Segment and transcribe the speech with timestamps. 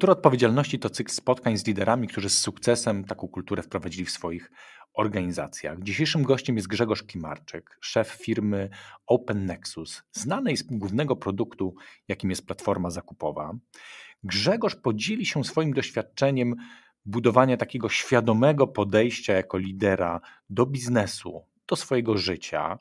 [0.00, 4.50] Kultura odpowiedzialności to cykl spotkań z liderami, którzy z sukcesem taką kulturę wprowadzili w swoich
[4.94, 5.82] organizacjach.
[5.82, 8.68] Dzisiejszym gościem jest Grzegorz Klimarczyk, szef firmy
[9.06, 11.74] Open Nexus, znanej z głównego produktu,
[12.08, 13.52] jakim jest platforma zakupowa.
[14.24, 16.56] Grzegorz podzieli się swoim doświadczeniem
[17.06, 20.20] budowania takiego świadomego podejścia jako lidera
[20.50, 22.78] do biznesu, do swojego życia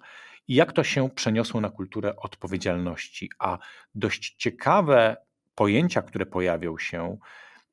[0.47, 3.29] i jak to się przeniosło na kulturę odpowiedzialności.
[3.39, 3.57] A
[3.95, 5.28] dość ciekawe
[5.59, 7.17] pojęcia, które pojawią się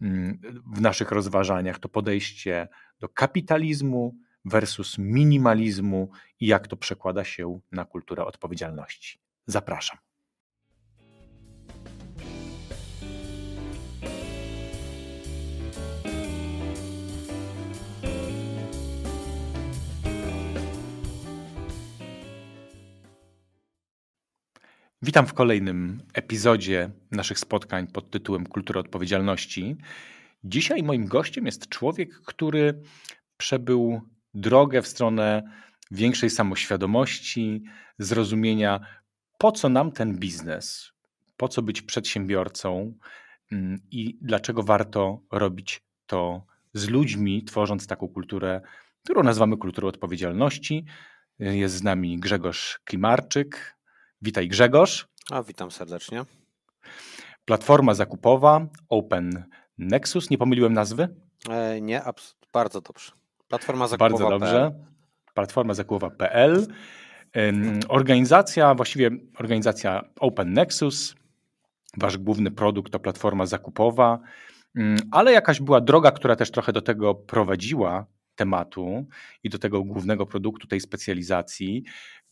[0.01, 0.41] mm,
[0.75, 2.69] w naszych rozważaniach, to podejście
[3.01, 6.11] do kapitalizmu versus minimalizmu
[6.41, 9.21] i jak to przekłada się na kulturę odpowiedzialności.
[9.47, 9.99] Zapraszam.
[25.07, 29.77] Witam w kolejnym epizodzie naszych spotkań pod tytułem Kultura Odpowiedzialności.
[30.45, 32.83] Dzisiaj moim gościem jest człowiek, który
[33.37, 34.01] przebył
[34.35, 35.43] drogę w stronę
[35.91, 37.63] większej samoświadomości,
[37.99, 38.81] zrozumienia,
[39.39, 40.93] po co nam ten biznes,
[41.37, 42.95] po co być przedsiębiorcą
[43.53, 48.61] mm, i dlaczego warto robić to z ludźmi, tworząc taką kulturę,
[49.05, 50.85] którą nazywamy kulturą odpowiedzialności.
[51.39, 53.76] Jest z nami Grzegorz Klimarczyk,
[54.23, 55.09] Witaj Grzegorz.
[55.31, 56.25] A, witam serdecznie.
[57.45, 59.45] Platforma zakupowa Open
[59.79, 60.31] Nexus.
[60.31, 61.17] Nie pomyliłem nazwy?
[61.51, 62.03] E, nie,
[62.53, 63.13] bardzo dobrze.
[63.49, 64.11] Platforma zakupowa.
[64.11, 64.73] Bardzo dobrze.
[65.35, 66.67] Platforma zakupowa.pl.
[67.89, 71.15] Organizacja, właściwie organizacja Open Nexus.
[71.97, 74.21] Wasz główny produkt to platforma zakupowa,
[75.11, 78.07] ale jakaś była droga, która też trochę do tego prowadziła
[78.37, 79.07] tematu
[79.43, 81.85] i do tego głównego produktu, tej specjalizacji.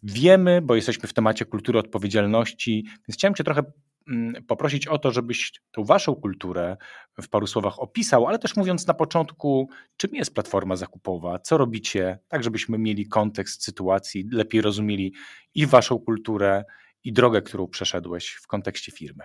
[0.04, 3.62] Wiemy, bo jesteśmy w temacie kultury odpowiedzialności, więc chciałem Cię trochę
[4.08, 6.76] mm, poprosić o to, żebyś tą Waszą kulturę
[7.22, 12.18] w paru słowach opisał, ale też mówiąc na początku, czym jest platforma zakupowa, co robicie,
[12.28, 15.14] tak żebyśmy mieli kontekst sytuacji, lepiej rozumieli
[15.54, 16.64] i Waszą kulturę,
[17.04, 19.24] i drogę, którą przeszedłeś w kontekście firmy.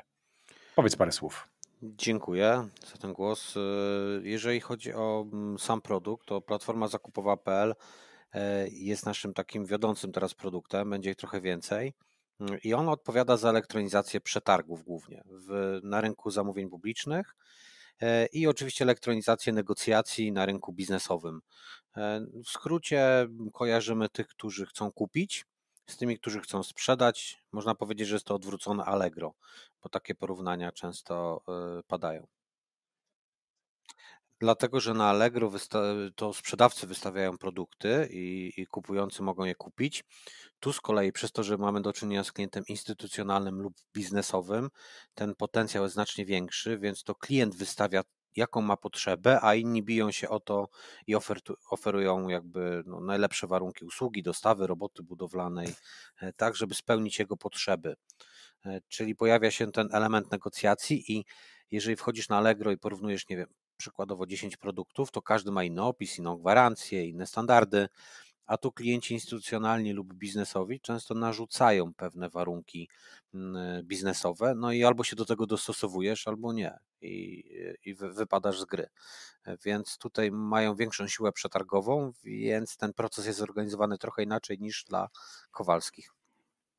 [0.76, 1.48] Powiedz parę słów.
[1.84, 3.56] Dziękuję za ten głos.
[4.24, 7.76] Jeżeli chodzi o mm, sam produkt, to platforma zakupowa.pl
[8.72, 11.94] jest naszym takim wiodącym teraz produktem, będzie ich trochę więcej.
[12.40, 17.36] Mm, I on odpowiada za elektronizację przetargów głównie w, na rynku zamówień publicznych
[18.02, 21.42] e, i oczywiście elektronizację negocjacji na rynku biznesowym.
[21.98, 25.46] E, w skrócie kojarzymy tych, którzy chcą kupić,
[25.88, 27.38] z tymi, którzy chcą sprzedać.
[27.52, 29.34] Można powiedzieć, że jest to odwrócone Allegro,
[29.84, 31.42] bo takie porównania często
[31.88, 32.28] padają.
[34.40, 35.52] Dlatego, że na Allegro
[36.16, 40.04] to sprzedawcy wystawiają produkty i, i kupujący mogą je kupić.
[40.60, 44.70] Tu z kolei, przez to, że mamy do czynienia z klientem instytucjonalnym lub biznesowym,
[45.14, 48.04] ten potencjał jest znacznie większy, więc to klient wystawia
[48.36, 50.70] jaką ma potrzebę, a inni biją się o to
[51.08, 55.76] i ofertu, oferują jakby no, najlepsze warunki usługi, dostawy, roboty budowlanej,
[56.22, 57.96] e, tak żeby spełnić jego potrzeby.
[58.66, 61.26] E, czyli pojawia się ten element negocjacji i
[61.72, 63.48] jeżeli wchodzisz na Allegro i porównujesz, nie wiem,
[63.80, 67.88] przykładowo 10 produktów, to każdy ma inny opis, inną gwarancję, inne standardy,
[68.46, 72.90] a tu klienci instytucjonalni lub biznesowi często narzucają pewne warunki
[73.34, 77.44] mm, biznesowe, no i albo się do tego dostosowujesz, albo nie i,
[77.86, 78.88] i wypadasz z gry.
[79.66, 85.10] Więc tutaj mają większą siłę przetargową, więc ten proces jest zorganizowany trochę inaczej niż dla
[85.52, 86.14] Kowalskich.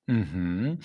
[0.09, 0.79] Mhm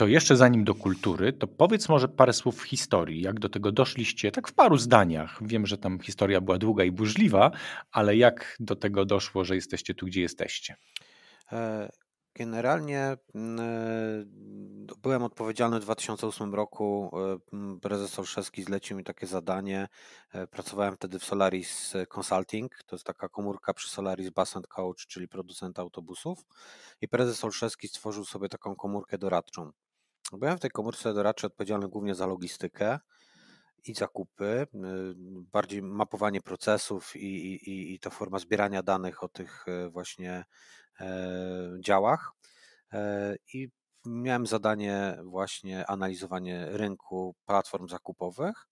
[0.00, 4.30] to jeszcze zanim do kultury, to powiedz może parę słów historii, jak do tego doszliście,
[4.32, 5.38] tak w paru zdaniach.
[5.40, 7.50] Wiem, że tam historia była długa i burzliwa,
[7.92, 10.76] ale jak do tego doszło, że jesteście tu, gdzie jesteście?
[11.52, 11.88] E,
[12.34, 13.60] generalnie mm,
[14.90, 17.10] e, byłem odpowiedzialny w 2008 roku.
[17.52, 19.88] E, prezes Olszewski zlecił mi takie zadanie.
[20.50, 22.82] Pracowałem wtedy w Solaris Consulting.
[22.86, 26.38] To jest taka komórka przy Solaris Bus Coach, czyli producent autobusów.
[27.00, 29.72] I prezes Olszewski stworzył sobie taką komórkę doradczą.
[30.32, 32.98] Byłem w tej komórce doradczej odpowiedzialny głównie za logistykę
[33.84, 34.66] i zakupy, y,
[35.52, 40.44] bardziej mapowanie procesów i, i, i ta forma zbierania danych o tych y, właśnie
[41.00, 42.32] e, działach.
[42.92, 43.68] E, I
[44.06, 48.66] miałem zadanie właśnie analizowanie rynku platform zakupowych.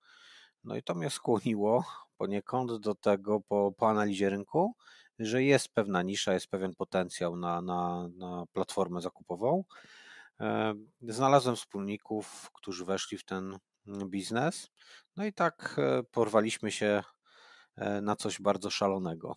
[0.65, 1.85] No i to mnie skłoniło
[2.17, 4.75] poniekąd do tego po, po analizie rynku,
[5.19, 9.65] że jest pewna nisza, jest pewien potencjał na, na, na platformę zakupową.
[11.03, 13.59] Znalazłem wspólników, którzy weszli w ten
[14.07, 14.71] biznes.
[15.17, 17.03] No i tak e, porwaliśmy się
[17.77, 19.37] e, na coś bardzo szalonego.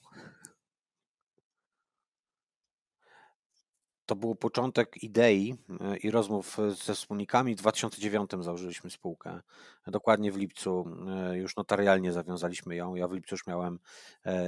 [4.06, 7.56] to był początek idei e, i rozmów ze wspólnikami.
[7.56, 9.42] W 2009 założyliśmy spółkę.
[9.88, 10.86] Dokładnie w lipcu
[11.34, 12.96] już notarialnie zawiązaliśmy ją.
[12.96, 13.80] Ja w lipcu już miałem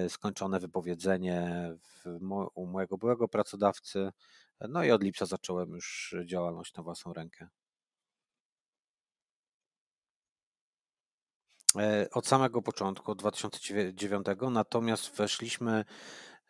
[0.10, 1.70] skończone wypowiedzenie
[2.56, 4.12] u mojego byłego pracodawcy.
[4.70, 7.48] No i od lipca zacząłem już działalność na własną rękę.
[12.12, 15.86] Od samego początku, od 2009, natomiast weszliśmy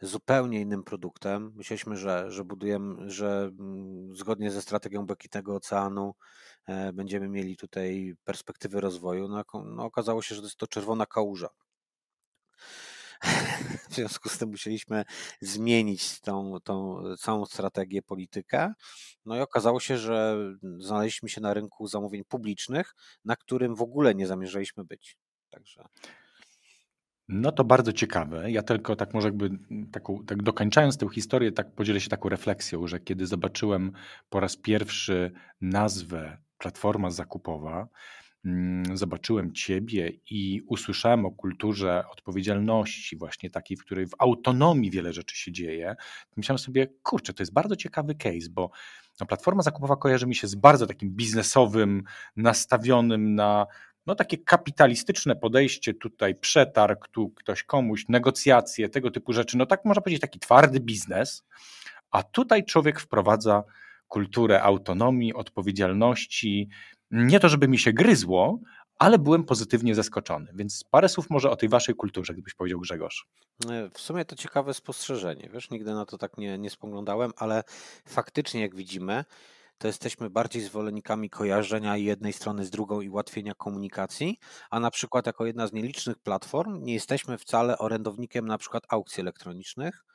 [0.01, 1.53] zupełnie innym produktem.
[1.55, 6.15] Myśleliśmy, że, że budujemy, że mm, zgodnie ze strategią Błękitnego Oceanu
[6.67, 9.27] e, będziemy mieli tutaj perspektywy rozwoju.
[9.27, 11.49] No, no okazało się, że to jest to czerwona kałuża.
[13.89, 15.05] W związku z tym musieliśmy
[15.41, 18.73] zmienić tą, tą całą strategię, politykę.
[19.25, 20.37] No i okazało się, że
[20.77, 25.17] znaleźliśmy się na rynku zamówień publicznych, na którym w ogóle nie zamierzaliśmy być.
[25.49, 25.83] Także.
[27.27, 28.51] No to bardzo ciekawe.
[28.51, 29.49] Ja tylko tak może jakby
[29.91, 33.91] taką, tak dokończając tę historię, tak podzielę się taką refleksją, że kiedy zobaczyłem
[34.29, 35.31] po raz pierwszy
[35.61, 37.87] nazwę Platforma Zakupowa, mm,
[38.93, 45.37] zobaczyłem Ciebie i usłyszałem o kulturze odpowiedzialności, właśnie takiej, w której w autonomii wiele rzeczy
[45.37, 45.95] się dzieje,
[46.37, 48.69] myślałem sobie, kurczę, to jest bardzo ciekawy case, bo
[49.19, 52.03] no, Platforma Zakupowa kojarzy mi się z bardzo takim biznesowym,
[52.35, 53.67] nastawionym na
[54.05, 59.85] no takie kapitalistyczne podejście, tutaj przetarg, tu ktoś komuś, negocjacje, tego typu rzeczy, no tak
[59.85, 61.43] można powiedzieć taki twardy biznes,
[62.11, 63.63] a tutaj człowiek wprowadza
[64.07, 66.69] kulturę autonomii, odpowiedzialności,
[67.13, 68.59] nie to żeby mi się gryzło,
[68.99, 73.27] ale byłem pozytywnie zaskoczony, więc parę słów może o tej waszej kulturze, gdybyś powiedział Grzegorz.
[73.69, 77.63] E, w sumie to ciekawe spostrzeżenie, wiesz, nigdy na to tak nie, nie spoglądałem, ale
[78.07, 79.25] faktycznie jak widzimy,
[79.77, 84.39] to jesteśmy bardziej zwolennikami kojarzenia jednej strony z drugą i ułatwienia komunikacji,
[84.69, 89.21] a na przykład jako jedna z nielicznych platform nie jesteśmy wcale orędownikiem na przykład aukcji
[89.21, 90.05] elektronicznych.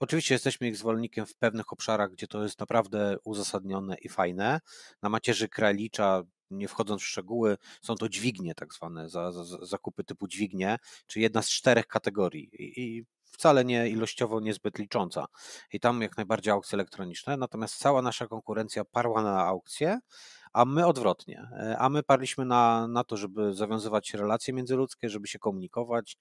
[0.00, 4.60] Oczywiście jesteśmy ich zwolennikiem w pewnych obszarach, gdzie to jest naprawdę uzasadnione i fajne.
[5.02, 10.04] Na macierzy Kralicza nie wchodząc w szczegóły, są to dźwignie tak zwane, za, za, zakupy
[10.04, 12.50] typu dźwignie, czy jedna z czterech kategorii.
[12.62, 15.26] I, i wcale nie ilościowo niezbyt licząca.
[15.72, 19.98] I tam jak najbardziej aukcje elektroniczne, natomiast cała nasza konkurencja parła na aukcje,
[20.52, 21.48] a my odwrotnie.
[21.52, 26.16] E, a my parliśmy na, na to, żeby zawiązywać relacje międzyludzkie, żeby się komunikować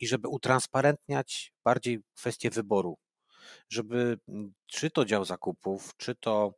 [0.00, 2.98] i żeby utransparentniać bardziej kwestie wyboru.
[3.68, 4.18] Żeby
[4.66, 6.54] czy to dział zakupów, czy to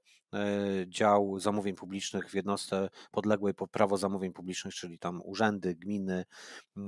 [0.87, 6.25] dział zamówień publicznych w jednostce podległej pod prawo zamówień publicznych, czyli tam urzędy, gminy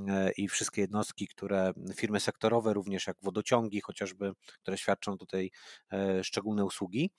[0.08, 5.50] e, i wszystkie jednostki, które firmy sektorowe, również jak wodociągi chociażby, które świadczą tutaj
[5.92, 7.10] e, szczególne usługi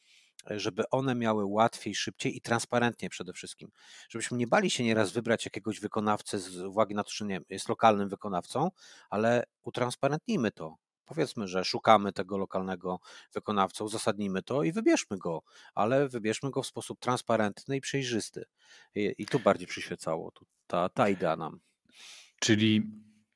[0.49, 3.71] żeby one miały łatwiej, szybciej i transparentnie przede wszystkim.
[4.09, 7.69] Żebyśmy nie bali się nieraz wybrać jakiegoś wykonawcę z uwagi na to, że nie jest
[7.69, 8.71] lokalnym wykonawcą,
[9.09, 10.75] ale utransparentnijmy to.
[11.05, 12.99] Powiedzmy, że szukamy tego lokalnego
[13.33, 15.41] wykonawcę, uzasadnijmy to i wybierzmy go,
[15.75, 18.45] ale wybierzmy go w sposób transparentny i przejrzysty.
[18.95, 20.31] I, i tu bardziej przyświecało
[20.67, 21.59] ta, ta idea nam.
[22.39, 22.91] Czyli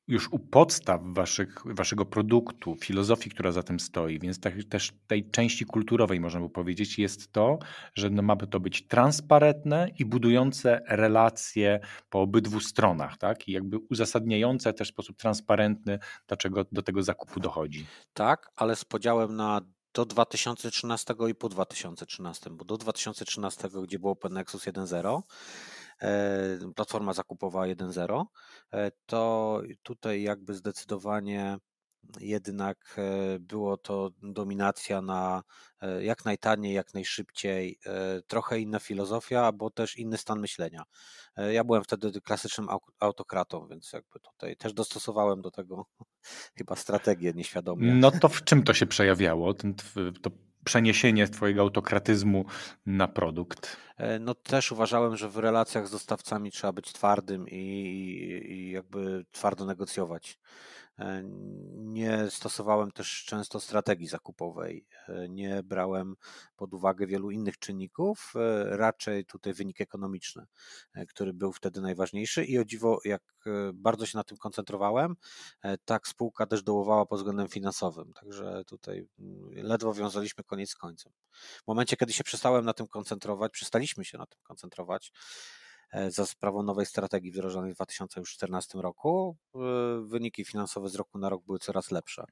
[0.07, 5.29] już u podstaw waszych, waszego produktu, filozofii, która za tym stoi, więc tak, też tej
[5.29, 7.59] części kulturowej można by powiedzieć, jest to,
[7.95, 13.47] że no ma to być transparentne i budujące relacje po obydwu stronach, tak?
[13.47, 17.85] I jakby uzasadniające też w sposób transparentny, dlaczego do tego zakupu dochodzi.
[18.13, 19.61] Tak, ale z podziałem na
[19.93, 25.76] do 2013 i po 2013, bo do 2013, gdzie było Open Nexus 1.0, E,
[26.75, 28.25] platforma zakupowa 1.0,
[28.73, 31.57] e, to tutaj jakby zdecydowanie
[32.19, 35.43] jednak e, było to dominacja na
[35.99, 37.79] jak najtaniej, jak najszybciej,
[38.27, 40.83] trochę inna filozofia, bo też inny stan myślenia.
[41.51, 42.67] Ja byłem wtedy klasycznym
[42.99, 45.85] autokratą, więc jakby tutaj też dostosowałem do tego
[46.57, 47.95] chyba strategię nieświadomie.
[47.95, 49.53] No to w czym to się przejawiało?
[49.53, 49.75] Ten,
[50.21, 50.31] to
[50.67, 52.45] przeniesienie twojego autokratyzmu
[52.85, 53.77] na produkt?
[53.97, 57.57] E, no też uważałem, że w relacjach z dostawcami trzeba być twardym i,
[58.49, 60.39] i jakby twardo negocjować.
[60.99, 61.23] E,
[61.75, 66.15] nie stosowałem też często strategii zakupowej, e, nie brałem
[66.55, 70.45] pod uwagę wielu innych czynników, e, raczej tutaj wynik ekonomiczny,
[71.09, 72.45] który był wtedy najważniejszy.
[72.45, 73.23] I o dziwo, jak
[73.73, 75.15] bardzo się na tym koncentrowałem,
[75.85, 81.13] tak spółka też dołowała pod względem finansowym, także tutaj mm, ledwo wiązaliśmy koniec z końcem.
[81.63, 85.11] W momencie, kiedy się przestałem na tym koncentrować, przestaliśmy się na tym koncentrować,
[86.07, 89.37] za sprawą nowej strategii wdrożonej w 2014 roku.
[89.55, 89.59] E,
[90.07, 92.23] wyniki finansowe z roku na rok były coraz lepsze.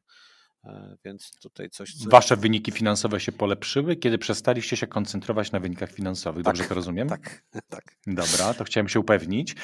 [0.64, 1.94] E, więc tutaj coś.
[1.94, 2.10] Co...
[2.10, 6.44] Wasze wyniki finansowe się polepszyły, kiedy przestaliście się koncentrować na wynikach finansowych.
[6.44, 7.10] Dobrze tak, to rozumiem?
[7.10, 7.84] Tak, tak.
[8.08, 9.56] Dobra, to chciałem się upewnić.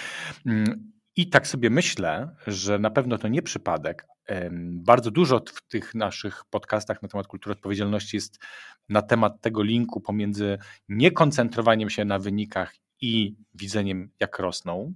[0.45, 4.07] Mm, I tak sobie myślę, że na pewno to nie przypadek.
[4.61, 8.39] Bardzo dużo w tych naszych podcastach na temat kultury odpowiedzialności jest
[8.89, 10.57] na temat tego linku pomiędzy
[10.89, 14.93] niekoncentrowaniem się na wynikach i widzeniem, jak rosną.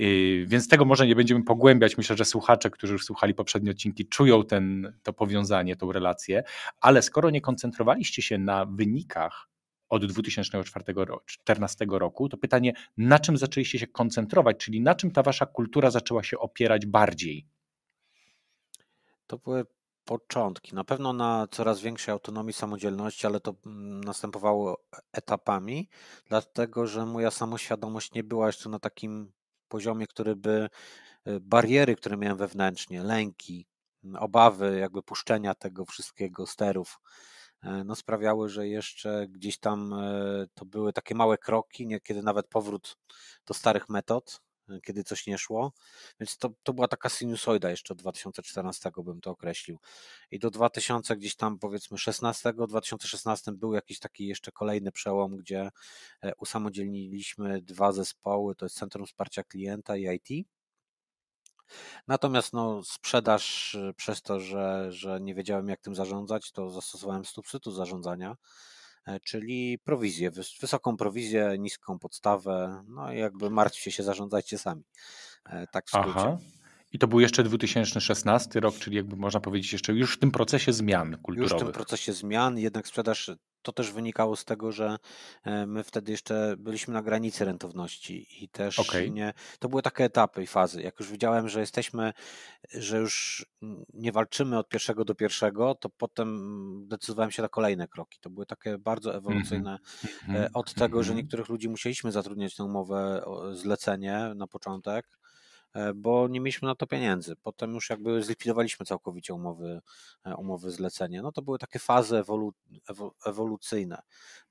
[0.00, 1.96] Y, więc tego może nie będziemy pogłębiać.
[1.96, 6.42] Myślę, że słuchacze, którzy już słuchali poprzednie odcinki, czują ten, to powiązanie, tą relację,
[6.80, 9.48] ale skoro nie koncentrowaliście się na wynikach
[9.88, 15.46] od 2014 roku, to pytanie, na czym zaczęliście się koncentrować, czyli na czym ta wasza
[15.46, 17.46] kultura zaczęła się opierać bardziej?
[19.26, 19.64] To były
[20.08, 20.74] początki.
[20.74, 25.88] Na pewno na coraz większej autonomii, samodzielności, ale to mm, następowało etapami,
[26.28, 29.32] dlatego że moja samoświadomość nie była jeszcze na takim
[29.68, 30.68] poziomie, który by
[31.28, 33.66] y, bariery, które miałem wewnętrznie, lęki,
[34.18, 36.98] obawy jakby puszczenia tego wszystkiego, sterów,
[37.62, 42.48] e, no sprawiały, że jeszcze gdzieś tam e, to były takie małe kroki, niekiedy nawet
[42.48, 42.96] powrót
[43.46, 44.40] do starych metod,
[44.82, 45.72] kiedy coś nie szło.
[46.20, 49.78] Więc to, to była taka sinusoida jeszcze od 2014 bym to określił.
[50.30, 55.70] I do 2000 gdzieś tam powiedzmy 16, 2016 był jakiś taki jeszcze kolejny przełom, gdzie
[56.22, 60.48] e, usamodzielniliśmy dwa zespoły, to jest Centrum Wsparcia Klienta i IT.
[62.06, 67.24] Natomiast no, sprzedaż e, przez to, że, że nie wiedziałem jak tym zarządzać, to zastosowałem
[67.24, 68.36] substytut zarządzania
[69.24, 74.82] czyli prowizję, wysoką prowizję, niską podstawę, no i jakby martwcie się, zarządzajcie sami.
[75.46, 76.10] E, tak w skrócie.
[76.14, 76.38] Aha.
[76.92, 80.72] I to był jeszcze 2016 rok, czyli jakby można powiedzieć jeszcze już w tym procesie
[80.72, 81.52] zmian kulturowych.
[81.52, 83.30] Już w tym procesie zmian, jednak sprzedaż
[83.62, 84.96] to też wynikało z tego, że
[85.44, 89.10] e, my wtedy jeszcze byliśmy na granicy rentowności i też okay.
[89.10, 90.82] nie, to były takie etapy i fazy.
[90.82, 92.12] Jak już widziałem, że jesteśmy,
[92.74, 93.46] że już
[93.94, 98.18] nie walczymy od pierwszego do pierwszego, to potem decydowałem się na kolejne kroki.
[98.20, 99.78] To były takie bardzo ewolucyjne
[100.28, 100.48] mm -hmm.
[100.54, 101.24] od tego, że mhm.
[101.24, 105.18] niektórych ludzi musieliśmy zatrudniać na umowę zlecenie na początek,
[105.94, 107.36] bo nie mieliśmy na to pieniędzy.
[107.36, 109.80] Potem już jakby zlikwidowaliśmy całkowicie umowy,
[110.24, 111.22] e, umowy zlecenia.
[111.22, 112.54] No to były takie fazy ewolu,
[113.26, 114.02] ewolucyjne,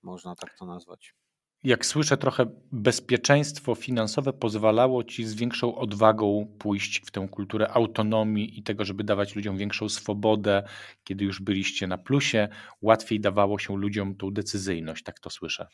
[0.01, 1.15] można tak to nazwać.
[1.63, 8.59] Jak słyszę, trochę bezpieczeństwo finansowe pozwalało ci z większą odwagą pójść w tę kulturę autonomii
[8.59, 10.63] i tego, żeby dawać ludziom większą swobodę,
[11.03, 12.47] kiedy już byliście na plusie,
[12.81, 15.67] łatwiej dawało się ludziom tą decyzyjność, tak to słyszę.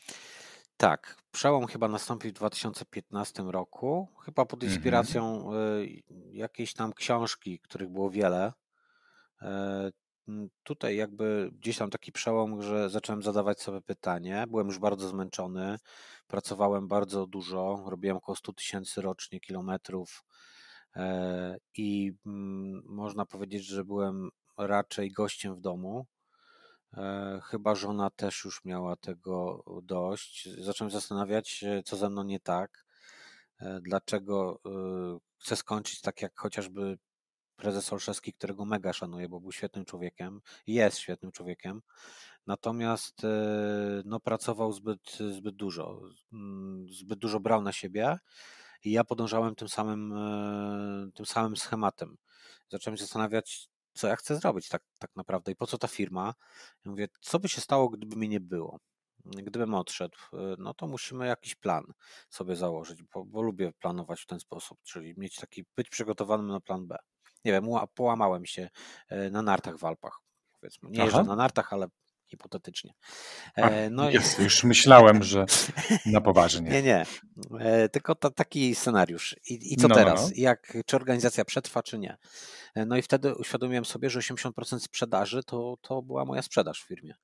[0.76, 4.72] Tak, przełom chyba nastąpił w 2015 roku, chyba pod mhm.
[4.72, 6.02] inspiracją y,
[6.32, 8.52] jakiejś tam książki, których było wiele.
[9.42, 9.90] E,
[10.62, 14.44] tutaj jakby gdzieś tam taki przełom, że zacząłem zadawać sobie pytanie.
[14.48, 15.78] Byłem już bardzo zmęczony,
[16.26, 20.24] pracowałem bardzo dużo, robiłem około 100 tysięcy rocznie kilometrów
[20.96, 22.12] e, i
[22.84, 24.28] można powiedzieć, że byłem
[24.58, 26.06] raczej gościem w domu.
[26.96, 30.48] E, chyba żona też już miała tego dość.
[30.58, 32.86] Zacząłem zastanawiać, e, co ze mną nie tak,
[33.60, 34.60] e, dlaczego
[35.38, 36.98] chcę skończyć tak jak chociażby
[37.56, 41.82] prezes Olszewski, którego mega szanuję, bo był świetnym człowiekiem, jest świetnym człowiekiem,
[42.46, 43.22] natomiast
[44.04, 46.00] no, pracował zbyt, zbyt dużo,
[46.32, 48.18] mm, zbyt dużo brał na siebie
[48.84, 50.14] i ja podążałem tym samym,
[51.14, 52.16] tym samym schematem.
[52.70, 56.34] Zacząłem się zastanawiać, co ja chcę zrobić tak, tak naprawdę i po co ta firma.
[56.84, 58.78] Ja mówię, co by się stało, gdyby mnie nie było?
[59.24, 61.84] Gdybym odszedł, y, no to musimy jakiś plan
[62.30, 66.60] sobie założyć, bo, bo lubię planować w ten sposób, czyli mieć taki, być przygotowanym na
[66.60, 66.96] plan B.
[67.44, 68.70] Nie wiem, połamałem się
[69.12, 70.20] y, na nartach w Alpach,
[70.60, 70.90] powiedzmy.
[70.90, 71.86] Nie jeżdżę na nartach, ale
[72.34, 72.94] hipotetycznie.
[73.56, 74.42] E, no jest, i...
[74.42, 75.46] Już myślałem, że
[76.06, 76.70] na poważnie.
[76.74, 77.06] Nie, nie.
[77.60, 79.36] E, tylko to, taki scenariusz.
[79.50, 80.22] I, i co no, no teraz?
[80.22, 80.30] No.
[80.36, 82.16] Jak, czy organizacja przetrwa, czy nie?
[82.74, 86.86] E, no i wtedy uświadomiłem sobie, że 80% sprzedaży to, to była moja sprzedaż w
[86.86, 87.14] firmie.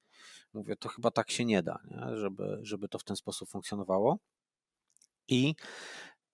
[0.55, 2.17] Mówię, to chyba tak się nie da, nie?
[2.17, 4.19] Żeby, żeby to w ten sposób funkcjonowało.
[5.29, 5.55] I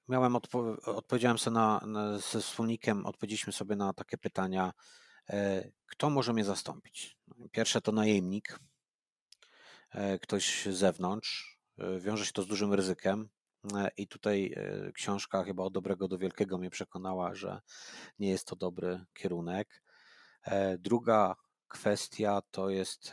[0.08, 4.72] miałem odpo- odpowiedziałem sobie na, na, ze wspólnikiem, odpowiedzieliśmy sobie na takie pytania,
[5.86, 7.18] kto może mnie zastąpić?
[7.52, 8.58] Pierwsze to najemnik,
[9.90, 11.58] e, ktoś z zewnątrz.
[11.78, 13.28] E, wiąże się to z dużym ryzykiem.
[13.96, 14.54] I tutaj
[14.94, 17.60] książka chyba od dobrego do wielkiego mnie przekonała, że
[18.18, 19.82] nie jest to dobry kierunek.
[20.78, 21.36] Druga
[21.68, 23.12] kwestia to jest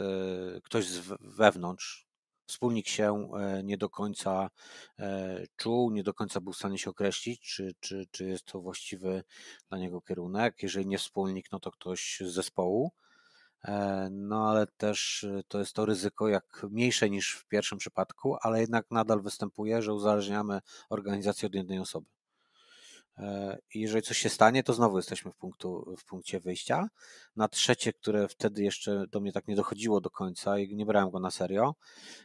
[0.63, 2.07] ktoś z wewnątrz,
[2.45, 4.49] Wspólnik się e, nie do końca
[4.99, 8.61] e, czuł, nie do końca był w stanie się określić, czy, czy, czy jest to
[8.61, 9.23] właściwy
[9.69, 10.63] dla niego kierunek.
[10.63, 12.91] Jeżeli nie wspólnik, no to ktoś z zespołu.
[13.65, 18.61] E, no ale też to jest to ryzyko jak mniejsze niż w pierwszym przypadku, ale
[18.61, 20.59] jednak nadal występuje, że uzależniamy
[20.89, 22.07] organizację od jednej osoby.
[23.17, 26.87] E, I jeżeli coś się stanie, to znowu jesteśmy w, punktu, w punkcie wyjścia.
[27.35, 31.09] Na trzecie, które wtedy jeszcze do mnie tak nie dochodziło do końca i nie brałem
[31.09, 31.75] go na serio,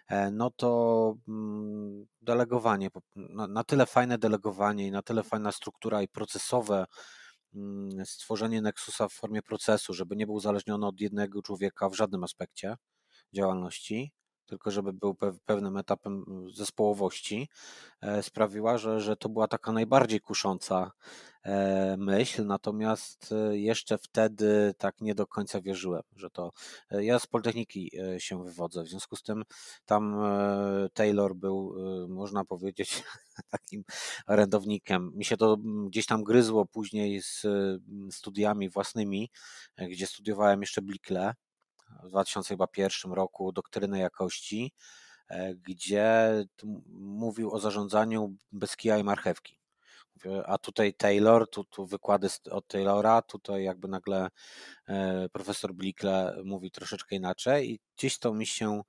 [0.09, 2.89] e, no to mm, delegowanie.
[3.49, 6.87] Na tyle fajne delegowanie i na tyle fajna struktura i procesowe
[7.55, 12.25] mm, stworzenie Nexusa w formie procesu, żeby nie był uzależniony od jednego człowieka w żadnym
[12.25, 12.77] aspekcie
[13.35, 14.13] działalności,
[14.49, 16.25] tylko żeby był pewnym etapem
[16.55, 17.49] zespołowości,
[18.01, 20.93] e, sprawiła, że, że to była taka najbardziej kusząca
[21.43, 26.53] e, myśl, natomiast e, jeszcze wtedy tak nie do końca wierzyłem, że to.
[26.91, 29.45] Ja z Politechniki się wywodzę, w związku z tym
[29.85, 30.17] tam
[30.95, 31.75] Taylor był,
[32.09, 33.03] można powiedzieć,
[33.51, 33.85] takim
[34.27, 35.13] orędownikiem.
[35.15, 37.47] Mi się to gdzieś tam gryzło później z
[38.11, 39.31] studiami własnymi,
[39.79, 41.35] gdzie studiowałem jeszcze Blikle
[42.03, 44.73] w 2001 roku doktrynę jakości,
[45.29, 46.33] e, gdzie
[46.93, 49.59] mówił o zarządzaniu bez kija i marchewki.
[50.47, 54.29] A tutaj Taylor, tu, tu wykłady od Taylora, tutaj jakby nagle
[54.89, 58.83] e, profesor Blickle mówi troszeczkę inaczej i gdzieś to mi się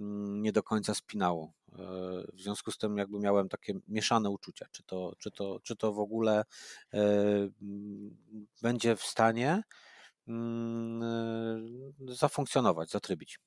[0.00, 1.52] mm, nie do końca spinało.
[1.72, 1.76] E,
[2.32, 5.92] w związku z tym jakby miałem takie mieszane uczucia, czy to, czy to, czy to
[5.92, 6.44] w ogóle
[8.62, 9.62] będzie w stanie
[12.08, 13.38] zafunkcjonować, zatrybić.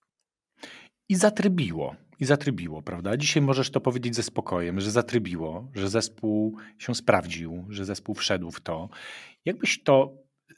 [1.10, 3.18] I zatrybiło, i zatrybiło, prawda?
[3.18, 8.52] Dzisiaj możesz to powiedzieć ze spokojem, że zatrybiło, że zespół się sprawdził, że zespół wszedł
[8.52, 8.90] w to.
[9.46, 10.14] Jakbyś to,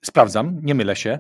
[0.06, 1.20] sprawdzam, nie mylę się.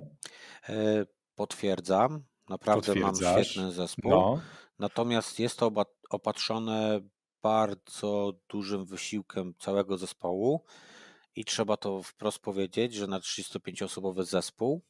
[0.70, 1.06] E,
[1.36, 4.12] potwierdzam, naprawdę mam świetny zespół.
[4.12, 4.42] No.
[4.80, 5.72] Natomiast jest to
[6.10, 7.02] opatrzone
[7.44, 10.66] bardzo dużym wysiłkiem całego zespołu
[11.36, 14.82] i trzeba to wprost powiedzieć, że na 35-osobowy zespół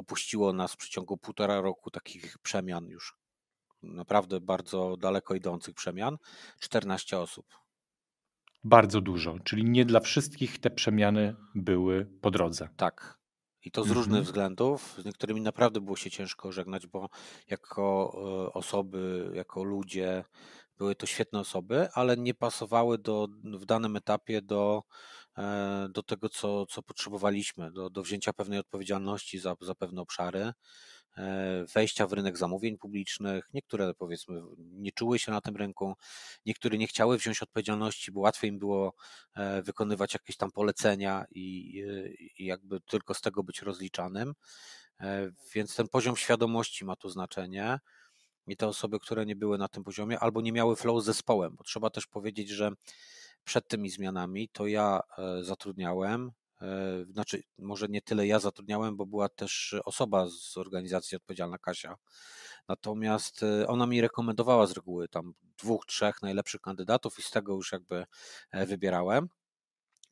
[0.00, 3.14] opuściło nas w przeciągu półtora roku takich przemian już.
[3.82, 6.16] Naprawdę bardzo daleko idących przemian.
[6.60, 7.46] 14 osób.
[8.64, 12.68] Bardzo dużo, czyli nie dla wszystkich te przemiany były po drodze.
[12.76, 13.20] Tak.
[13.64, 13.98] I to z mhm.
[13.98, 14.96] różnych względów.
[14.98, 17.08] Z niektórymi naprawdę było się ciężko żegnać, bo
[17.50, 18.12] jako
[18.48, 20.24] e, osoby, jako ludzie
[20.78, 24.82] były to świetne osoby, ale nie pasowały do, w danym etapie do,
[25.90, 30.52] do tego, co, co potrzebowaliśmy, do, do wzięcia pewnej odpowiedzialności za, za pewne obszary,
[31.16, 33.48] e, wejścia w rynek zamówień publicznych.
[33.54, 35.94] Niektóre powiedzmy nie czuły się na tym rynku,
[36.46, 38.94] niektóre nie chciały wziąć odpowiedzialności, bo łatwiej im było
[39.34, 41.74] e, wykonywać jakieś tam polecenia i,
[42.38, 44.34] i jakby tylko z tego być rozliczanym.
[45.54, 47.78] Więc ten poziom świadomości ma tu znaczenie.
[48.46, 51.56] I te osoby, które nie były na tym poziomie, albo nie miały flow z zespołem,
[51.56, 52.70] bo trzeba też powiedzieć, że
[53.44, 59.06] przed tymi zmianami to ja e, zatrudniałem, e, znaczy może nie tyle ja zatrudniałem, bo
[59.06, 61.96] była też osoba z organizacji odpowiedzialna, Kasia.
[62.68, 67.54] Natomiast e, ona mi rekomendowała z reguły tam dwóch, trzech najlepszych kandydatów i z tego
[67.54, 68.04] już jakby
[68.52, 69.28] wybierałem.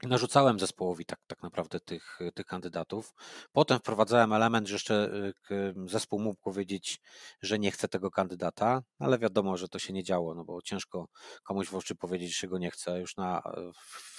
[0.03, 3.15] Narzucałem zespołowi tak, tak naprawdę tych, tych kandydatów.
[3.53, 5.11] Potem wprowadzałem element, że jeszcze
[5.51, 7.01] y, zespół mógł powiedzieć,
[7.43, 11.09] że nie chce tego kandydata, ale wiadomo, że to się nie działo, no bo ciężko
[11.45, 13.01] komuś w oczy powiedzieć, że go nie chce.
[13.01, 13.43] Już na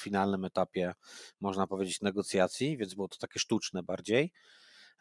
[0.02, 0.94] finalnym etapie,
[1.42, 4.32] można powiedzieć, negocjacji, więc było to takie sztuczne bardziej.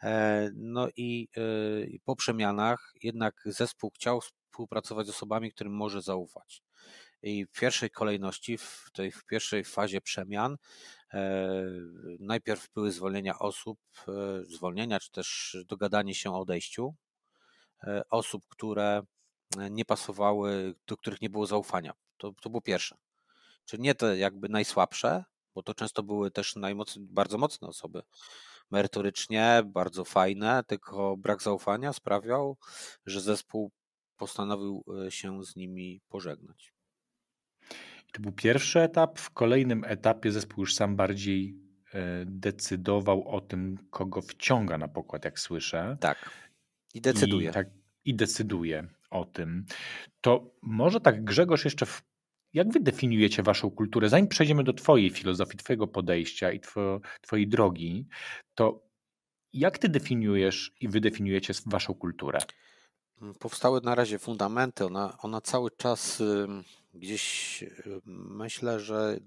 [0.03, 6.61] E, no i y, po przemianach jednak zespół chciał współpracować z osobami, którym może zaufać.
[7.21, 10.57] I w pierwszej kolejności, w tej w pierwszej fazie przemian,
[11.13, 11.49] e,
[12.19, 14.11] najpierw były zwolnienia osób, e,
[14.45, 16.95] zwolnienia czy też dogadanie się o odejściu
[17.83, 19.01] e, osób, które
[19.71, 21.93] nie pasowały, do których nie było zaufania.
[22.17, 22.97] To, to było pierwsze.
[23.65, 25.23] Czyli nie te jakby najsłabsze,
[25.55, 26.53] bo to często były też
[26.97, 28.01] bardzo mocne osoby
[28.71, 32.57] merytorycznie, bardzo fajne, tylko brak zaufania sprawiał,
[33.05, 33.71] że zespół
[34.17, 36.78] postanowił się z nimi pożegnać.
[38.11, 39.19] To był pierwszy etap.
[39.19, 41.55] W kolejnym etapie zespół już sam bardziej
[41.93, 45.97] e, decydował o tym, kogo wciąga na pokład, jak słyszę.
[45.99, 46.29] Tak.
[46.93, 47.49] I decyduje.
[47.49, 47.67] I, tak,
[48.05, 49.65] i decyduje o tym.
[50.21, 52.01] To może tak, Grzegorz, jeszcze w,
[52.53, 54.09] jak wy definiujecie waszą kulturę?
[54.09, 58.07] Zanim przejdziemy do twojej filozofii, twojego podejścia i two, twojej drogi,
[58.55, 58.89] to
[59.53, 62.39] jak ty definiujesz i wy definiujecie waszą kulturę?
[63.39, 64.85] Powstały na razie fundamenty.
[64.85, 66.23] Ona, ona cały czas
[66.93, 67.63] gdzieś
[68.05, 69.17] myślę, że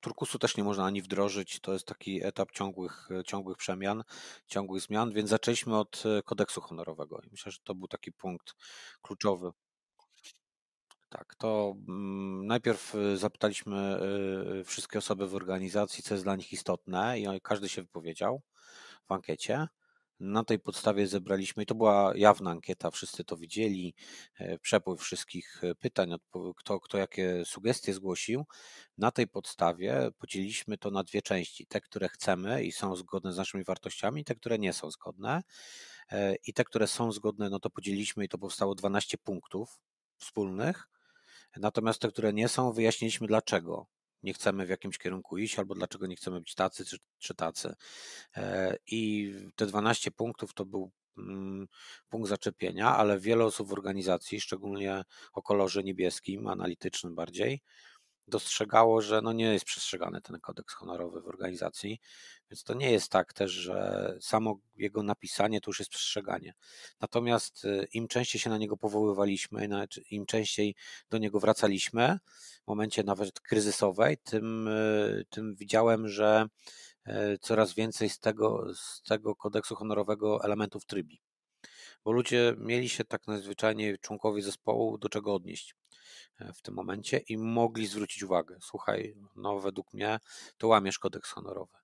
[0.00, 1.60] turkusu też nie można ani wdrożyć.
[1.60, 4.04] To jest taki etap ciągłych, ciągłych przemian,
[4.46, 7.20] ciągłych zmian, więc zaczęliśmy od e, kodeksu honorowego.
[7.20, 8.54] I myślę, że to był taki punkt
[9.02, 9.50] kluczowy.
[11.08, 14.00] Tak, to mm, najpierw e, zapytaliśmy
[14.64, 18.42] wszystkie osoby w organizacji, co jest dla nich istotne, i każdy się wypowiedział
[19.08, 19.68] w ankiecie.
[20.20, 23.94] Na tej podstawie zebraliśmy, i to była jawna ankieta, wszyscy to widzieli,
[24.38, 26.14] e, przepływ wszystkich e, pytań,
[26.56, 28.46] kto, kto jakie sugestie zgłosił.
[28.98, 33.36] Na tej podstawie podzieliliśmy to na dwie części: te, które chcemy i są zgodne z
[33.36, 35.42] naszymi wartościami, te, które nie są zgodne.
[36.10, 39.80] E, I te, które są zgodne, no to podzieliliśmy i to powstało 12 punktów
[40.18, 40.88] wspólnych.
[41.56, 43.86] Natomiast te, które nie są, wyjaśniliśmy dlaczego
[44.22, 47.74] nie chcemy w jakimś kierunku iść, albo dlaczego nie chcemy być tacy czy, czy tacy.
[48.36, 51.66] E, I te 12 punktów to był mm,
[52.08, 55.02] punkt zaczepienia, ale wiele osób w organizacji, szczególnie
[55.32, 57.62] o kolorze niebieskim, analitycznym bardziej,
[58.30, 62.00] dostrzegało, że no nie jest przestrzegany ten kodeks honorowy w organizacji,
[62.50, 66.54] więc to nie jest tak też, że samo jego napisanie to już jest przestrzeganie.
[67.00, 69.68] Natomiast y, im częściej się na niego powoływaliśmy,
[70.10, 70.74] im częściej
[71.10, 72.18] do niego wracaliśmy,
[72.64, 76.46] w momencie nawet kryzysowej, tym, y, tym widziałem, że
[77.08, 81.20] y, coraz więcej z tego, z tego kodeksu honorowego elementów trybi.
[82.04, 85.74] Bo ludzie mieli się tak najzwyczajniej członkowie zespołu do czego odnieść.
[86.54, 88.56] W tym momencie i mogli zwrócić uwagę.
[88.60, 90.18] Słuchaj, no według mnie
[90.58, 91.74] to łamiesz kodeks honorowy.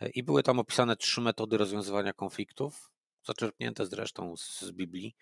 [0.00, 2.90] E, I były tam opisane trzy metody rozwiązywania konfliktów,
[3.24, 5.16] zaczerpnięte zresztą z Biblii.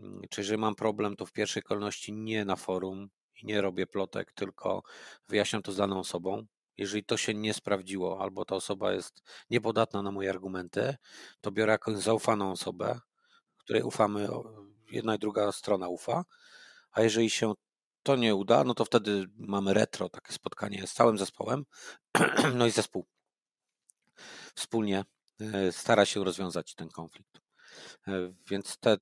[0.00, 3.10] Mm, Czyli jeżeli mam problem, to w pierwszej kolejności nie na forum
[3.42, 4.82] i nie robię plotek, tylko
[5.28, 6.46] wyjaśniam to z daną osobą.
[6.76, 10.96] Jeżeli to się nie sprawdziło, albo ta osoba jest niepodatna na moje argumenty,
[11.40, 13.00] to biorę jakąś zaufaną osobę,
[13.56, 14.28] której ufamy,
[14.90, 16.24] jedna i druga strona ufa.
[16.92, 17.54] A jeżeli się
[18.02, 21.64] to nie uda, no to wtedy mamy retro, takie spotkanie z całym zespołem.
[22.58, 23.06] No i zespół
[24.54, 25.04] wspólnie
[25.40, 27.40] e, stara się rozwiązać ten konflikt.
[28.08, 28.12] E,
[28.50, 28.96] więc te,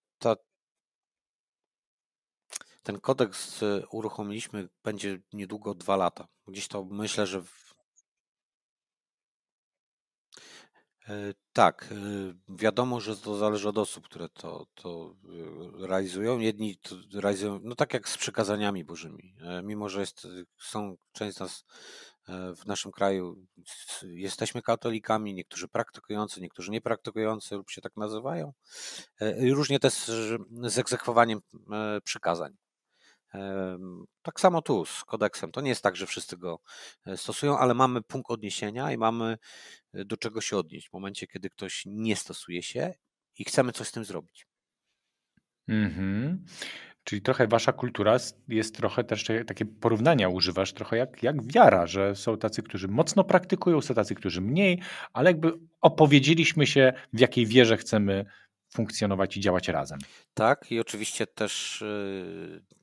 [2.83, 6.29] ten kodeks e, uruchomiliśmy, będzie niedługo dwa lata.
[6.47, 7.71] Gdzieś to myślę, że w,
[10.75, 10.90] E,
[11.53, 11.95] tak, e,
[12.49, 15.15] wiadomo, że to zależy od osób, które to, to
[15.83, 16.39] e, realizują.
[16.39, 19.35] Jedni to realizują, no tak jak z przykazaniami bożymi.
[19.63, 20.27] Mimo, że jest,
[20.59, 21.65] są część z nas
[22.57, 23.47] w naszym kraju,
[24.03, 28.53] jesteśmy katolikami, niektórzy praktykujący, niektórzy niepraktykujący lub się tak nazywają.
[29.51, 29.95] Różnie też
[30.63, 31.41] z egzekwowaniem
[32.05, 32.57] przykazań.
[34.23, 35.53] Tak samo tu z kodeksem.
[35.53, 36.61] To nie jest tak, że wszyscy go
[37.07, 39.39] e, stosują, ale mamy punkt odniesienia i mamy
[39.95, 42.95] e, do czego się odnieść w momencie, kiedy ktoś nie stosuje się
[43.39, 44.47] i chcemy coś z tym zrobić.
[45.69, 46.45] Mhm.
[47.05, 48.17] Czyli trochę wasza kultura
[48.49, 53.25] jest trochę też takie porównania używasz, trochę jak, jak wiara, że są tacy, którzy mocno
[53.25, 58.25] praktykują, są tacy, którzy mniej, ale jakby opowiedzieliśmy się, w jakiej wierze chcemy
[58.71, 59.99] funkcjonować i działać razem.
[60.35, 61.85] Tak, i oczywiście też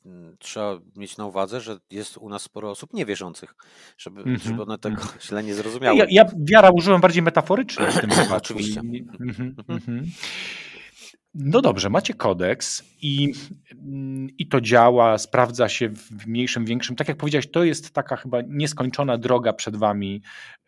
[0.05, 3.55] yy, trzeba mieć na uwadze, że jest u nas sporo osób niewierzących,
[3.97, 4.43] żeby, mm -hmm.
[4.43, 5.27] żeby one tego mm -hmm.
[5.27, 5.97] źle nie zrozumiały.
[5.97, 8.35] Ja, ja wiara użyłem bardziej metaforycznie w tym wypadku.
[8.35, 8.79] Oczywiście.
[8.79, 9.05] Mm
[9.67, 10.03] -hmm.
[11.39, 13.33] No dobrze, macie kodeks i,
[14.37, 16.95] i to działa, sprawdza się w mniejszym, większym.
[16.95, 20.21] Tak jak powiedziałeś, to jest taka chyba nieskończona droga przed wami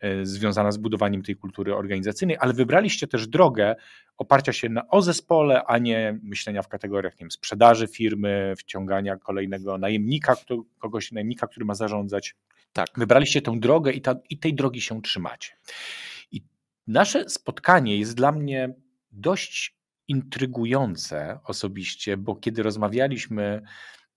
[0.04, 3.76] y, związana z budowaniem tej kultury organizacyjnej, ale wybraliście też drogę
[4.16, 9.16] oparcia się na o zespole, a nie myślenia w kategoriach nie wiem, sprzedaży firmy, wciągania
[9.16, 12.36] kolejnego najemnika, kto, kogoś najemnika, który ma zarządzać.
[12.72, 12.88] Tak.
[12.96, 15.52] Wybraliście tę drogę i, ta, i tej drogi się trzymacie.
[16.32, 16.42] I
[16.86, 18.74] nasze spotkanie jest dla mnie
[19.12, 19.79] dość
[20.10, 23.62] intrygujące osobiście, bo kiedy rozmawialiśmy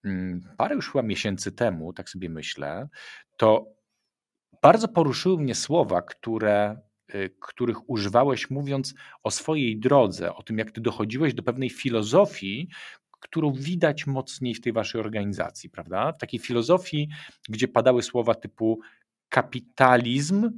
[0.06, 2.88] mm, parę już chyba miesięcy temu, tak sobie myślę,
[3.38, 3.66] to
[4.62, 6.82] bardzo poruszyły mnie słowa, które,
[7.16, 12.68] y, których używałeś, mówiąc o swojej drodze, o tym, jak ty dochodziłeś do pewnej filozofii,
[13.20, 16.12] którą widać mocniej w tej waszej organizacji, prawda?
[16.12, 17.10] W takiej filozofii,
[17.50, 18.80] gdzie padały słowa typu
[19.30, 20.52] kapitalizm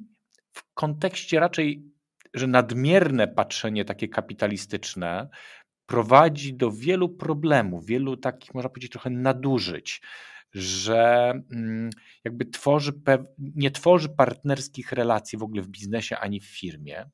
[0.51, 1.94] w kontekście raczej
[2.35, 5.29] że nadmierne patrzenie takie kapitalistyczne
[5.85, 10.01] prowadzi do wielu problemów, wielu takich, można powiedzieć, trochę nadużyć,
[10.53, 11.89] że mm,
[12.23, 12.91] jakby tworzy,
[13.37, 17.09] nie tworzy partnerskich relacji w ogóle w biznesie ani w firmie,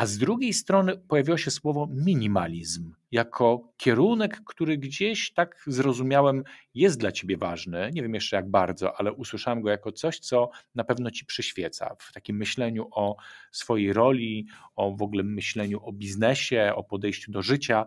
[0.00, 7.00] a z drugiej strony pojawiło się słowo minimalizm jako kierunek, który gdzieś tak zrozumiałem jest
[7.00, 7.90] dla ciebie ważny.
[7.94, 11.96] Nie wiem jeszcze jak bardzo, ale usłyszałem go jako coś, co na pewno ci przyświeca
[11.98, 13.16] w takim myśleniu o
[13.52, 17.86] swojej roli, o w ogóle myśleniu o biznesie, o podejściu do życia.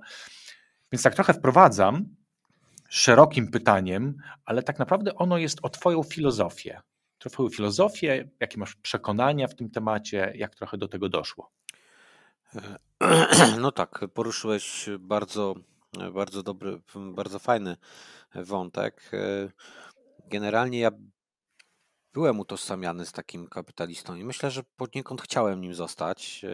[0.92, 2.06] Więc tak trochę wprowadzam
[2.90, 6.82] szerokim pytaniem, ale tak naprawdę ono jest o Twoją filozofię.
[7.18, 11.52] Twoją filozofię, jakie masz przekonania w tym temacie, jak trochę do tego doszło.
[13.62, 15.56] No tak, poruszyłeś bardzo,
[16.14, 17.78] bardzo dobry, bardzo fajny
[18.36, 19.12] wątek.
[20.28, 20.92] Generalnie ja
[22.14, 26.46] byłem utożsamiany z takim kapitalistą i myślę, że poniekąd chciałem nim zostać.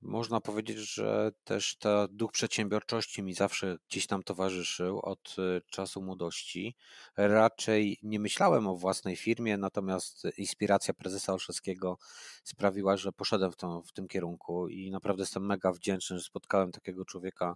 [0.00, 6.02] Można powiedzieć, że też ten duch przedsiębiorczości mi zawsze gdzieś tam towarzyszył od y, czasu
[6.02, 6.76] młodości.
[7.16, 11.98] Raczej nie myślałem o własnej firmie, natomiast inspiracja prezesa Olszewskiego
[12.44, 13.56] sprawiła, że poszedłem w,
[13.88, 17.54] w tym kierunku i naprawdę jestem mega wdzięczny, że spotkałem takiego człowieka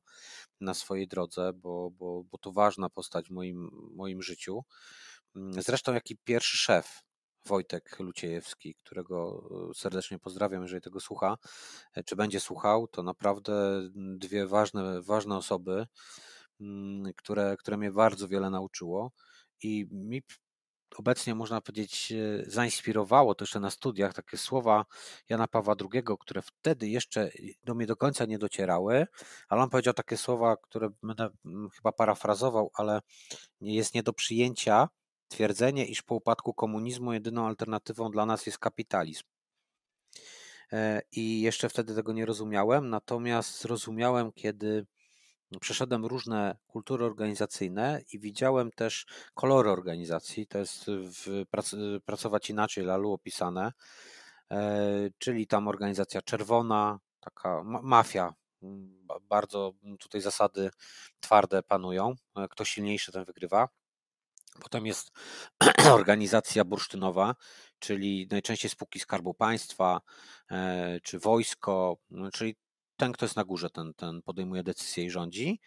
[0.61, 4.64] na swojej drodze, bo, bo, bo to ważna postać w moim, moim życiu.
[5.37, 7.02] Mm, zresztą, jaki pierwszy szef
[7.46, 11.38] Wojtek Luciejewski, którego e, serdecznie pozdrawiam, jeżeli tego słucha,
[11.94, 15.87] e, czy będzie słuchał, to naprawdę dwie ważne, ważne osoby,
[16.61, 19.12] mm, które, które mnie bardzo wiele nauczyło
[19.62, 20.22] i mi
[20.96, 24.85] obecnie można powiedzieć e, zainspirowało to jeszcze na studiach takie słowa
[25.28, 27.31] Jana Pawła II, które wtedy jeszcze
[27.64, 29.07] do mnie do końca nie docierały,
[29.48, 33.00] ale on powiedział takie słowa, które będę mm, chyba parafrazował, ale
[33.61, 34.88] jest nie do przyjęcia,
[35.33, 39.23] twierdzenie, iż po upadku komunizmu jedyną alternatywą dla nas jest kapitalizm.
[40.73, 44.87] E, I jeszcze wtedy tego nie rozumiałem, natomiast zrozumiałem, kiedy
[45.61, 50.47] przeszedłem różne kultury organizacyjne i widziałem też kolory organizacji.
[50.47, 51.45] To jest w
[52.05, 53.73] Pracować Inaczej Lalu opisane,
[54.51, 58.35] e, czyli tam organizacja czerwona, taka mafia.
[59.29, 60.71] Bardzo tutaj zasady
[61.21, 62.14] twarde panują.
[62.37, 63.68] E, kto silniejszy, ten wygrywa.
[64.60, 65.12] Potem jest
[66.00, 67.34] organizacja bursztynowa,
[67.78, 70.00] czyli najczęściej spółki Skarbu Państwa
[70.50, 72.56] e, czy wojsko, no, czyli
[72.96, 75.60] ten, kto jest na górze, ten, ten podejmuje decyzje i rządzi.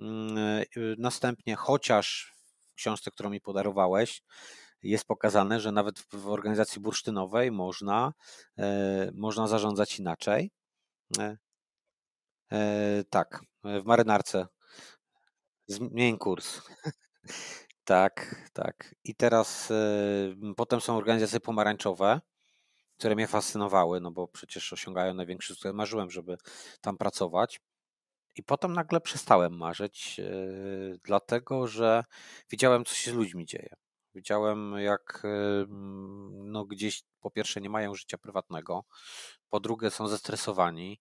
[0.00, 0.64] Mm, e,
[0.98, 2.34] następnie, chociaż
[2.70, 4.22] w książce, którą mi podarowałeś,
[4.82, 8.12] jest pokazane, że nawet w organizacji bursztynowej można,
[8.58, 10.50] e, można zarządzać inaczej.
[13.10, 14.46] Tak, w marynarce.
[15.66, 16.60] Zmień kurs.
[17.84, 18.94] Tak, tak.
[19.04, 19.74] I teraz y,
[20.56, 22.20] potem są organizacje pomarańczowe,
[22.98, 25.74] które mnie fascynowały, no bo przecież osiągają największy sukces.
[25.74, 26.36] Marzyłem, żeby
[26.80, 27.60] tam pracować.
[28.36, 32.04] I potem nagle przestałem marzyć, y, dlatego że
[32.50, 33.74] widziałem, co się z ludźmi dzieje.
[34.14, 35.66] Widziałem, jak y,
[36.30, 38.84] no, gdzieś po pierwsze nie mają życia prywatnego,
[39.50, 41.00] po drugie są zestresowani,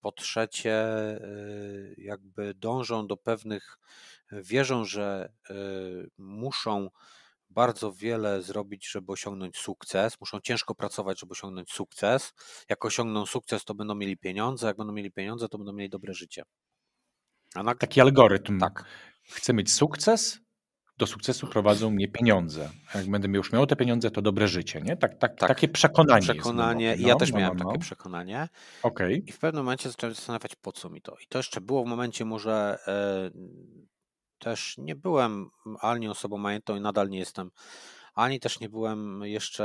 [0.00, 0.86] po trzecie
[1.96, 3.78] jakby dążą do pewnych
[4.32, 5.54] wierzą, że e,
[6.18, 6.90] muszą
[7.50, 12.32] bardzo wiele zrobić, żeby osiągnąć sukces, muszą ciężko pracować, żeby osiągnąć sukces.
[12.68, 16.14] Jak osiągną sukces, to będą mieli pieniądze, jak będą mieli pieniądze, to będą mieli dobre
[16.14, 16.42] życie.
[17.54, 17.74] Na...
[17.74, 18.58] Taki algorytm.
[18.58, 18.84] Tak.
[19.22, 20.40] Chcę mieć sukces,
[20.98, 22.70] do sukcesu prowadzą mnie pieniądze.
[22.94, 24.96] Jak będę już miał te pieniądze, to dobre życie, nie?
[24.96, 25.48] Tak, tak, tak.
[25.48, 26.22] Takie przekonanie.
[26.22, 26.96] Przekonanie.
[27.00, 27.70] No, ja też no, miałem no, no.
[27.70, 28.48] takie przekonanie.
[28.82, 29.12] Okay.
[29.26, 31.16] I w pewnym momencie zacząłem zastanawiać, po co mi to.
[31.24, 33.30] I to jeszcze było w momencie może e,
[34.38, 37.50] też nie byłem ani osobą majątną i nadal nie jestem
[38.18, 39.64] ani też nie byłem jeszcze,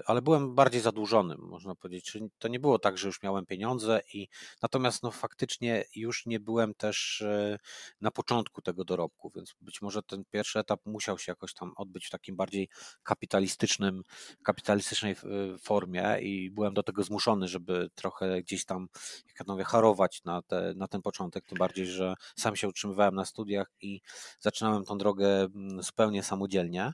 [0.00, 2.04] e, ale byłem bardziej zadłużonym, można powiedzieć.
[2.04, 4.28] Czyli to nie było tak, że już miałem pieniądze i
[4.62, 7.58] natomiast no faktycznie już nie byłem też e,
[8.00, 12.06] na początku tego dorobku, więc być może ten pierwszy etap musiał się jakoś tam odbyć
[12.06, 12.68] w takim bardziej
[13.02, 14.02] kapitalistycznym,
[14.44, 15.16] kapitalistycznej e,
[15.58, 18.88] formie i byłem do tego zmuszony, żeby trochę gdzieś tam,
[19.26, 23.14] jak ja mówię, harować na, te, na ten początek, tym bardziej, że sam się utrzymywałem
[23.14, 24.00] na studiach i
[24.40, 26.92] zaczynałem tą drogę mm, zupełnie samodzielnie.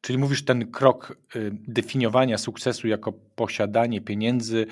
[0.00, 4.66] Czyli mówisz, ten krok y, definiowania sukcesu jako posiadanie pieniędzy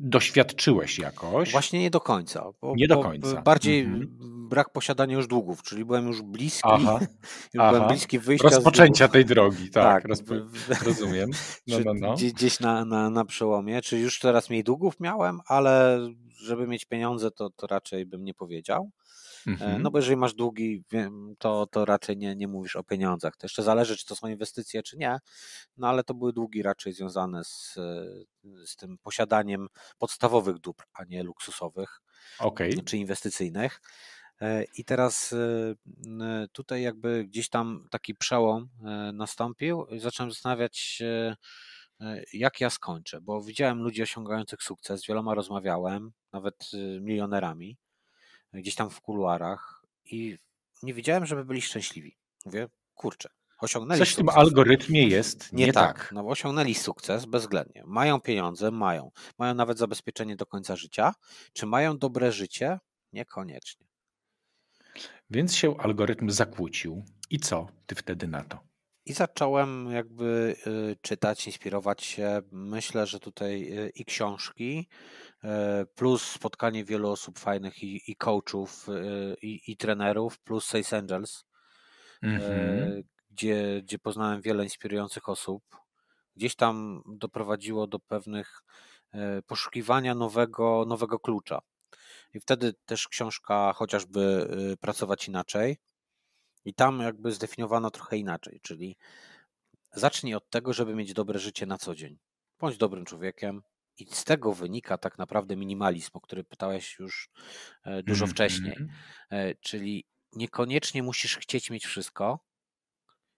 [0.00, 1.52] doświadczyłeś jakoś?
[1.52, 2.44] Właśnie nie do końca.
[2.76, 3.42] nie do końca.
[3.42, 4.08] Bardziej mhm.
[4.48, 6.68] brak posiadania już długów, czyli byłem już bliski.
[6.72, 6.98] Aha,
[7.54, 7.72] już aha.
[7.72, 8.48] byłem bliski wyjścia.
[8.48, 10.02] Rozpoczęcia tej drogi, tak.
[10.02, 10.82] tak.
[10.86, 11.30] rozumiem.
[11.66, 12.14] No, no, no.
[12.34, 13.82] Gdzieś na, na, na przełomie.
[13.82, 16.00] Czyli już teraz mniej długów miałem, ale
[16.42, 18.90] żeby mieć pieniądze, to, to raczej bym nie powiedział.
[19.46, 19.82] E, mhm.
[19.82, 20.84] No bo jeżeli masz długi,
[21.38, 23.36] to, to raczej nie, nie mówisz o pieniądzach.
[23.36, 25.18] To jeszcze zależy, czy to są inwestycje, czy nie.
[25.76, 27.74] No ale to były długi raczej związane z,
[28.64, 29.66] z tym posiadaniem
[29.98, 32.00] podstawowych dóbr, a nie luksusowych
[32.38, 32.70] okay.
[32.84, 33.80] czy inwestycyjnych.
[34.40, 38.68] E, I teraz e, tutaj jakby gdzieś tam taki przełom
[39.12, 41.36] nastąpił i zacząłem zastanawiać się,
[42.32, 47.76] jak ja skończę, bo widziałem ludzi osiągających sukces, z wieloma rozmawiałem, nawet milionerami
[48.52, 50.38] gdzieś tam w kuluarach i
[50.82, 52.16] nie wiedziałem, żeby byli szczęśliwi.
[52.46, 55.98] Mówię, kurczę, osiągnęli Coś w tym algorytmie jest nie, nie tak.
[55.98, 56.12] tak.
[56.12, 57.82] No osiągnęli sukces bezwzględnie.
[57.86, 59.10] Mają pieniądze, mają.
[59.38, 61.14] Mają nawet zabezpieczenie do końca życia.
[61.52, 62.78] Czy mają dobre życie?
[63.12, 63.86] Niekoniecznie.
[65.30, 67.04] Więc się algorytm zakłócił.
[67.30, 68.69] I co ty wtedy na to?
[69.10, 72.40] I zacząłem jakby y, czytać, inspirować się.
[72.52, 74.88] Myślę, że tutaj y, i książki,
[75.44, 78.86] E, plus spotkanie wielu osób fajnych i, i coachów,
[79.42, 81.44] i, i trenerów, plus Sales Angels,
[82.22, 83.02] mm-hmm.
[83.30, 85.62] gdzie, gdzie poznałem wiele inspirujących osób.
[86.36, 88.62] Gdzieś tam doprowadziło do pewnych
[89.46, 91.58] poszukiwania nowego, nowego klucza.
[92.34, 95.76] I wtedy też książka chociażby y, Pracować inaczej.
[96.64, 98.96] I tam jakby zdefiniowano trochę inaczej, czyli
[99.92, 102.18] zacznij od tego, żeby mieć dobre życie na co dzień.
[102.58, 103.62] Bądź dobrym człowiekiem,
[104.00, 107.30] i z tego wynika tak naprawdę minimalizm, o który pytałeś już
[107.84, 108.34] e, dużo mm -hmm.
[108.34, 108.76] wcześniej.
[109.30, 112.38] E, czyli niekoniecznie musisz chcieć mieć wszystko,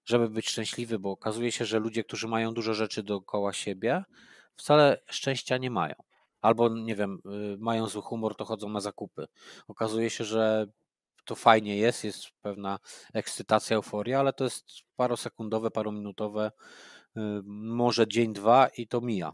[0.04, 4.04] żeby być szczęśliwy, bo okazuje się, że ludzie, którzy mają dużo rzeczy dookoła siebie,
[4.56, 5.94] wcale szczęścia nie mają.
[6.40, 7.18] Albo, nie wiem,
[7.54, 9.26] y, mają zły humor, to chodzą na zakupy.
[9.68, 10.66] Okazuje się, że
[11.24, 12.78] to fajnie jest, jest pewna
[13.14, 16.50] ekscytacja, euforia, ale to jest parosekundowe, parominutowe,
[17.16, 19.32] y, może dzień, dwa i to mija.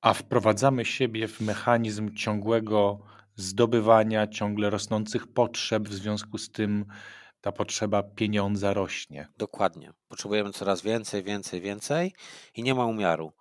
[0.00, 2.98] A wprowadzamy siebie w mechanizm ciągłego
[3.36, 6.84] zdobywania, ciągle rosnących potrzeb, w związku z tym
[7.40, 9.28] ta potrzeba pieniądza rośnie.
[9.36, 9.92] Dokładnie.
[10.08, 12.14] Potrzebujemy coraz więcej, więcej, więcej
[12.54, 13.32] i nie ma umiaru.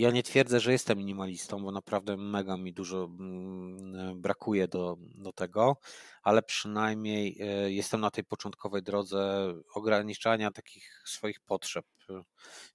[0.00, 5.32] Ja nie twierdzę, że jestem minimalistą, bo naprawdę mega mi dużo mm, brakuje do, do
[5.32, 5.76] tego,
[6.22, 11.86] ale przynajmniej e, jestem na tej początkowej drodze ograniczania takich swoich potrzeb.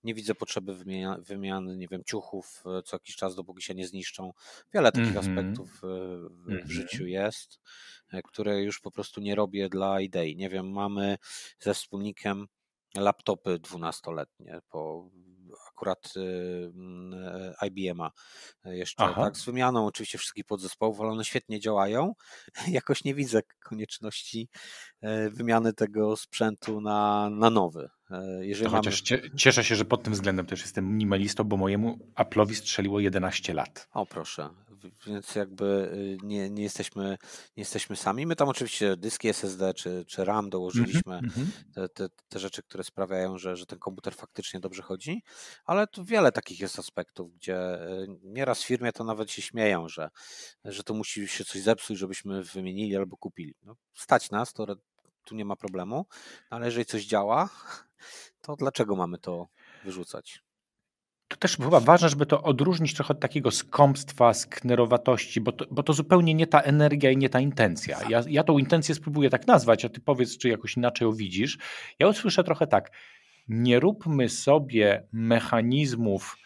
[0.03, 3.87] Nie widzę potrzeby wymiany, wymiany nie wiem, ciuchów e, co jakiś czas, dopóki się nie
[3.87, 4.33] zniszczą.
[4.73, 5.29] Wiele takich mm -hmm.
[5.29, 6.71] aspektów e, w, w mm -hmm.
[6.71, 7.59] życiu jest,
[8.23, 10.35] które już po prostu nie robię dla idei.
[10.35, 11.17] Nie wiem, mamy
[11.59, 12.47] ze wspólnikiem
[12.95, 15.09] laptopy dwunastoletnie po
[15.75, 17.13] akurat y, mm,
[17.61, 18.11] e, IBM-a
[18.65, 19.23] jeszcze, Aha.
[19.23, 22.13] tak, z wymianą oczywiście wszystkich podzespołów, ale one świetnie działają.
[22.67, 24.49] Jakoś nie widzę konieczności
[25.01, 27.89] e, wymiany tego sprzętu na, na nowy.
[28.11, 28.77] E, jeżeli mamy...
[28.77, 29.03] Chociaż
[29.37, 33.87] cieszę się, że pod tym względem też jestem minimalistą, bo mojemu Apple'owi strzeliło 11 lat.
[33.91, 34.49] O proszę,
[35.07, 37.03] więc jakby y, nie, nie, jesteśmy,
[37.57, 38.25] nie jesteśmy sami.
[38.25, 41.45] My tam oczywiście dyski SSD czy, czy RAM dołożyliśmy, mm -hmm.
[41.73, 45.23] te, te, te, rzeczy, które sprawiają, że, że ten komputer faktycznie dobrze chodzi,
[45.65, 49.89] ale tu wiele takich jest aspektów, gdzie y, nieraz w firmie to nawet się śmieją,
[49.89, 50.09] że,
[50.65, 53.55] że to musi się coś zepsuć, żebyśmy wymienili albo kupili.
[53.63, 54.75] No, stać nas, to
[55.25, 56.05] tu nie ma problemu,
[56.49, 57.49] ale jeżeli coś działa,
[58.41, 59.47] to dlaczego mamy to
[59.83, 60.44] wyrzucać?
[61.27, 65.83] To też chyba ważne, żeby to odróżnić trochę od takiego skąpstwa, sknerowatości, bo to, bo
[65.83, 67.99] to zupełnie nie ta energia i nie ta intencja.
[68.09, 71.57] Ja, ja tą intencję spróbuję tak nazwać, a ty powiedz, czy jakoś inaczej ją widzisz.
[71.99, 72.91] Ja usłyszę trochę tak,
[73.47, 76.37] nie róbmy sobie mechanizmów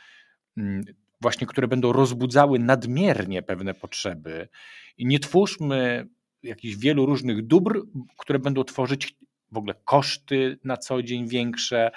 [0.58, 0.86] mm,
[1.22, 4.50] właśnie, które będą rozbudzały nadmiernie pewne potrzeby
[4.98, 6.08] i nie twórzmy
[6.44, 7.82] jakichś wielu różnych dóbr,
[8.18, 9.16] które będą tworzyć
[9.52, 11.92] w ogóle koszty na co dzień większe,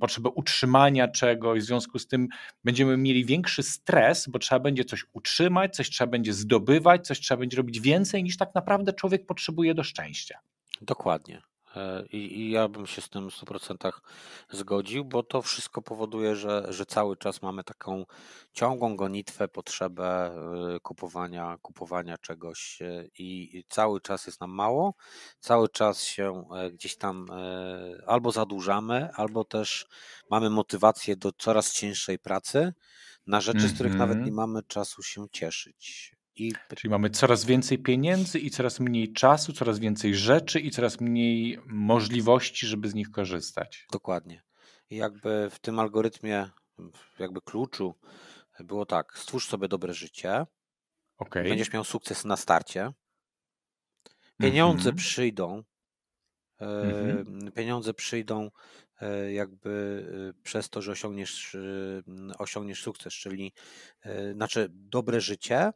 [0.00, 2.28] potrzebę utrzymania czegoś, w związku z tym
[2.64, 7.38] będziemy mieli większy stres, bo trzeba będzie coś utrzymać, coś trzeba będzie zdobywać, coś trzeba
[7.40, 10.38] będzie robić więcej niż tak naprawdę człowiek potrzebuje do szczęścia.
[10.82, 11.42] Dokładnie.
[11.78, 13.92] E, I, I, ja bym się z tym w 100%
[14.50, 18.04] zgodził, bo to wszystko powoduje, że, że cały czas mamy taką
[18.52, 20.34] ciągłą gonitwę, potrzebę
[20.76, 24.94] e, kupowania, kupowania czegoś e, i, i cały czas jest nam mało,
[25.40, 27.26] cały czas się gdzieś tam
[28.06, 29.86] albo zadłużamy, albo też
[30.30, 32.72] mamy motywację do coraz cięższej pracy
[33.26, 33.72] na rzeczy, mm -hmm.
[33.72, 34.26] z których nawet mhm.
[34.26, 36.17] nie mamy czasu się cieszyć.
[36.38, 36.52] I...
[36.76, 41.58] Czyli mamy coraz więcej pieniędzy i coraz mniej czasu, coraz więcej rzeczy i coraz mniej
[41.66, 43.86] możliwości, żeby z nich korzystać.
[43.92, 44.42] Dokładnie.
[44.90, 46.50] I jakby w tym algorytmie,
[47.18, 47.94] jakby kluczu
[48.60, 50.46] było tak, stwórz sobie dobre życie,
[51.18, 51.44] okay.
[51.44, 52.92] będziesz miał sukces na starcie,
[54.40, 54.98] pieniądze mm -hmm.
[54.98, 55.62] przyjdą,
[56.58, 57.52] mm -hmm.
[57.52, 58.50] pieniądze przyjdą
[59.00, 60.04] e, jakby
[60.38, 61.56] e, przez to, że osiągniesz,
[62.38, 63.52] osiągniesz sukces, czyli
[64.32, 65.72] znaczy dobre życie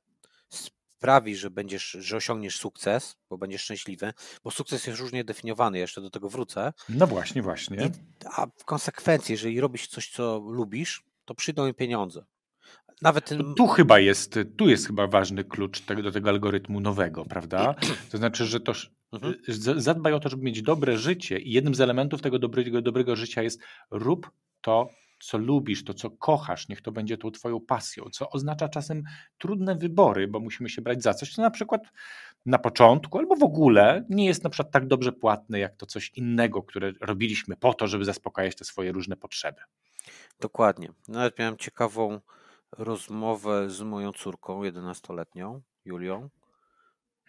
[1.03, 4.12] sprawi, że będziesz, że osiągniesz sukces, bo będziesz szczęśliwy,
[4.45, 6.73] bo sukces jest różnie definiowany, jeszcze do tego wrócę.
[6.88, 7.77] No właśnie, właśnie.
[7.77, 7.91] I,
[8.37, 12.25] a w konsekwencji, jeżeli robisz coś, co lubisz, to przyjdą im pieniądze.
[13.03, 13.55] Nawet ten...
[13.55, 17.75] tu chyba jest, tu jest chyba ważny klucz tego, do tego algorytmu nowego, prawda?
[18.11, 18.73] To znaczy, że to
[19.12, 19.35] mhm.
[19.77, 23.43] zadbaj o to, żeby mieć dobre życie i jednym z elementów tego dobrego, dobrego życia
[23.43, 23.61] jest
[23.91, 24.88] rób to,
[25.23, 29.03] co lubisz, to co kochasz, niech to będzie tą twoją pasją, co oznacza czasem
[29.39, 31.83] trudne wybory, bo musimy się brać za coś, co na przykład
[32.47, 36.11] na początku albo w ogóle nie jest na przykład tak dobrze płatne, jak to coś
[36.15, 39.61] innego, które robiliśmy po to, żeby zaspokajać te swoje różne potrzeby.
[40.41, 40.93] Dokładnie.
[41.09, 42.21] Nawet miałem ciekawą
[42.73, 46.29] rozmowę z moją córką, 11-letnią, Julią.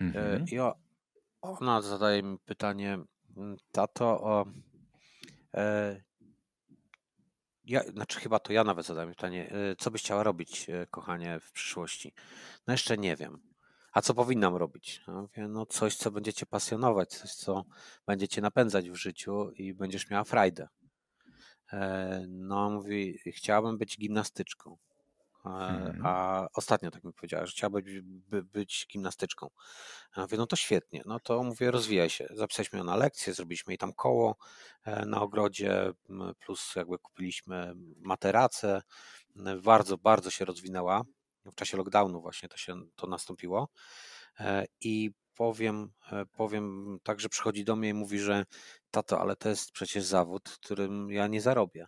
[0.02, 0.46] E, mhm.
[0.52, 0.58] I
[1.42, 3.00] ona zadaje mi pytanie,
[3.72, 4.46] tato, o,
[5.54, 6.02] e,
[7.66, 11.40] ja, znaczy chyba to ja nawet zadałem pytanie, y, co byś chciała robić, y, kochanie,
[11.40, 12.14] w przyszłości?
[12.68, 13.54] No jeszcze nie wiem.
[13.94, 15.02] A co powinnam robić?
[15.08, 17.66] No, mówię, no coś, co będziecie pasjonować, coś, co
[18.08, 20.68] będziecie napędzać w życiu i będziesz miała frajdę.
[21.74, 24.78] E, no mówi, chciałabym być gimnastyczką.
[25.46, 26.06] Mhm.
[26.06, 29.50] A ostatnio tak mi powiedziała, że chciała być, by, być gimnastyczką.
[30.18, 32.28] Ja mówię, no to świetnie, no to mówię, rozwijaj się.
[32.32, 34.36] Zapisaliśmy ją na lekcję, zrobiliśmy jej tam koło
[34.86, 35.92] e, na ogrodzie,
[36.40, 38.82] plus jakby kupiliśmy materace.
[39.64, 41.02] Bardzo, bardzo się rozwinęła.
[41.46, 43.70] W czasie lockdownu właśnie to się to nastąpiło.
[44.40, 48.46] E, I powiem, e, powiem tak, że przychodzi do mnie i mówi, że
[48.92, 51.88] tato, ale to jest przecież zawód, którym ja nie zarobię.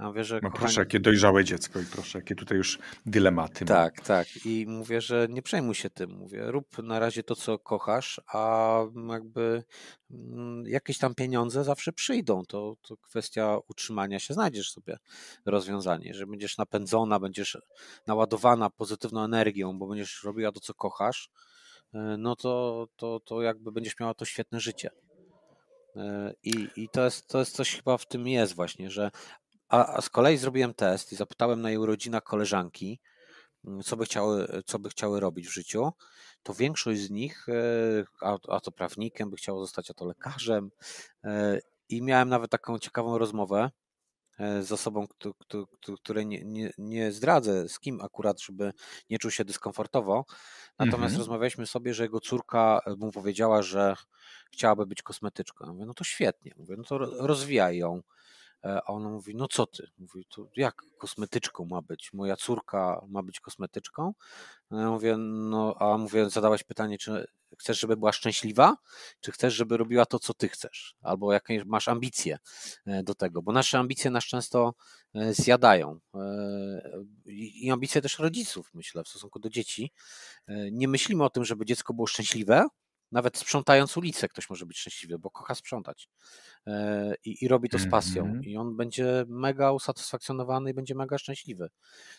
[0.00, 0.58] Ja mówię, że no kochani...
[0.58, 3.64] proszę, jakie dojrzałe dziecko i proszę, jakie tutaj już dylematy.
[3.64, 4.26] Tak, tak.
[4.44, 6.10] I mówię, że nie przejmuj się tym.
[6.10, 8.78] Mówię, rób na razie to, co kochasz, a
[9.12, 9.64] jakby
[10.10, 12.42] mm, jakieś tam pieniądze zawsze przyjdą.
[12.48, 14.34] To, to kwestia utrzymania się.
[14.34, 14.98] Znajdziesz sobie
[15.46, 17.58] rozwiązanie, że będziesz napędzona, będziesz
[18.06, 21.30] naładowana pozytywną energią, bo będziesz robiła to, co kochasz,
[21.94, 24.90] e, no to, to, to jakby będziesz miała to świetne życie.
[25.96, 29.10] E, I, i to, jest, to jest coś chyba w tym jest właśnie, że
[29.70, 33.00] a, z kolei zrobiłem test i zapytałem na jej urodzinach koleżanki,
[33.64, 35.92] mm, co by chciały, co by chciały robić w życiu,
[36.42, 37.52] to większość z nich, e,
[38.20, 40.70] a, a to prawnikiem by chciało zostać, a to lekarzem.
[41.24, 41.58] E,
[41.88, 43.70] I miałem nawet taką ciekawą rozmowę
[44.38, 45.06] e, z osobą,
[46.02, 48.72] której nie, nie, nie zdradzę, z kim akurat, żeby
[49.10, 50.24] nie czuł się dyskomfortowo.
[50.78, 51.18] Natomiast mhm.
[51.18, 53.96] rozmawialiśmy sobie, że jego córka mu powiedziała, że
[54.52, 55.66] chciałaby być kosmetyczką.
[55.66, 56.52] Ja mówię, no to świetnie.
[56.56, 58.02] Mówię, no to rozwijaj ją.
[58.64, 59.90] E, a ona mówi, no co ty?
[59.98, 62.12] Mówi, to jak kosmetyczką ma być?
[62.12, 64.14] Moja córka ma być kosmetyczką?
[64.70, 67.26] No ja mówię, no a mówię, zadałaś pytanie, czy
[67.58, 68.76] chcesz, żeby była szczęśliwa,
[69.20, 70.94] czy chcesz, żeby robiła to, co ty chcesz?
[71.02, 72.38] Albo jakie masz ambicje
[72.86, 73.42] e, do tego?
[73.42, 74.74] Bo nasze ambicje nas często
[75.14, 76.00] e, zjadają.
[77.26, 79.92] I ambicje też rodziców, myślę, w stosunku do dzieci.
[80.72, 82.66] Nie myślimy o tym, żeby dziecko było szczęśliwe,
[83.12, 86.08] nawet sprzątając ulicę ktoś może być szczęśliwy, bo kocha sprzątać
[86.66, 88.46] e, i, i robi to z pasją mm -hmm.
[88.46, 91.68] i on będzie mega usatysfakcjonowany i będzie mega szczęśliwy.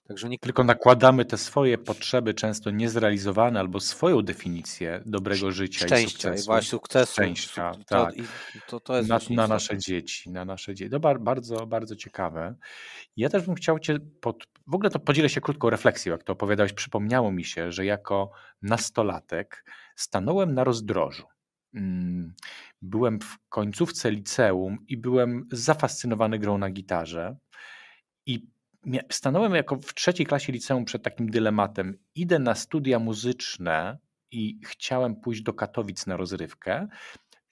[0.08, 0.39] Także nie...
[0.39, 6.44] Tylko nakładamy te swoje potrzeby, często niezrealizowane, albo swoją definicję dobrego życia Szczęścia, i sukcesu.
[6.44, 7.12] I właśnie sukcesu.
[7.12, 8.14] Szczęścia, to, tak.
[8.68, 10.92] To, to jest na, na nasze dzieci, na nasze dzieci.
[10.92, 12.56] To bardzo, bardzo ciekawe.
[13.18, 14.44] Ja też bym chciał Cię, pod...
[14.68, 18.32] w ogóle to podzielę się krótką refleksją, jak to opowiadałeś, przypomniało mi się, że jako
[18.62, 19.66] nastolatek
[19.96, 21.24] stanąłem na rozdrożu.
[21.74, 22.34] Mm,
[22.82, 27.38] byłem w końcówce liceum i byłem zafascynowany grą na gitarze.
[28.26, 28.48] I
[29.12, 31.98] stanąłem jako w trzeciej klasie liceum przed takim dylematem.
[32.16, 33.98] Idę na studia muzyczne
[34.32, 36.88] i chciałem pójść do Katowic na rozrywkę,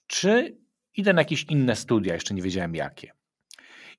[0.08, 0.58] czy
[0.96, 3.12] idę na jakieś inne studia, jeszcze nie wiedziałem jakie.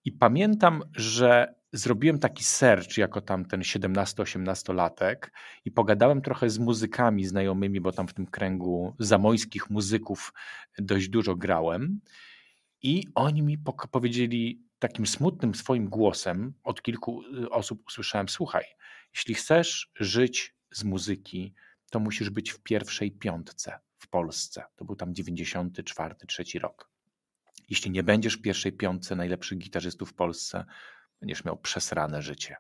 [0.05, 5.17] I pamiętam, że zrobiłem taki search jako tam ten 17-18-latek
[5.65, 10.33] i pogadałem trochę z muzykami znajomymi, bo tam w tym kręgu zamojskich muzyków
[10.79, 12.01] dość dużo grałem.
[12.83, 13.59] I oni mi
[13.91, 18.65] powiedzieli takim smutnym swoim głosem, od kilku y, osób usłyszałem: Słuchaj,
[19.15, 21.55] jeśli chcesz żyć z muzyki,
[21.91, 24.65] to musisz być w pierwszej piątce w Polsce.
[24.77, 26.91] To był tam 94, trzeci rok.
[27.69, 30.65] Jeśli nie będziesz w pierwszej piątce najlepszych gitarzystów w Polsce,
[31.21, 32.57] będziesz miał przesrane życie.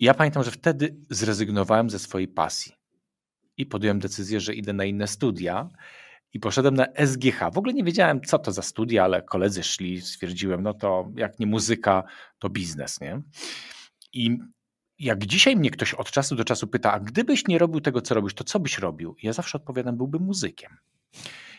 [0.00, 2.72] Ja pamiętam, że wtedy zrezygnowałem ze swojej pasji
[3.56, 5.68] i podjąłem decyzję, że idę na inne studia
[6.32, 7.38] i poszedłem na SGH.
[7.52, 11.38] W ogóle nie wiedziałem, co to za studia, ale koledzy szli, stwierdziłem, no to jak
[11.38, 12.04] nie muzyka,
[12.38, 13.22] to biznes, nie?
[14.12, 14.38] I
[14.98, 18.14] jak dzisiaj mnie ktoś od czasu do czasu pyta, a gdybyś nie robił tego, co
[18.14, 19.16] robisz, to co byś robił?
[19.22, 20.76] Ja zawsze odpowiadam, byłbym muzykiem.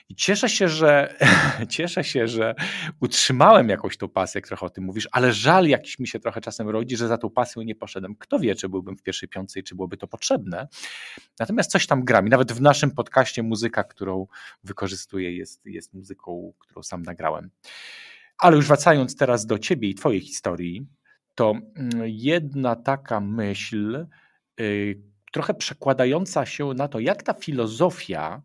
[0.09, 1.15] I cieszę się, że
[1.69, 2.55] cieszę się, że
[2.99, 6.41] utrzymałem jakąś tą pasję, jak trochę o tym mówisz, ale żal jakiś mi się trochę
[6.41, 8.15] czasem rodzi, że za tą pasją nie poszedłem.
[8.15, 10.67] Kto wie, czy byłbym w pierwszej piątce i czy byłoby to potrzebne.
[11.39, 14.27] Natomiast coś tam gram i nawet w naszym podcaście muzyka, którą
[14.63, 17.49] wykorzystuję jest, jest muzyką, którą sam nagrałem.
[18.37, 20.87] Ale już wracając teraz do ciebie i twojej historii,
[21.35, 24.05] to mm, jedna taka myśl,
[24.59, 25.01] yy,
[25.31, 28.41] trochę przekładająca się na to, jak ta filozofia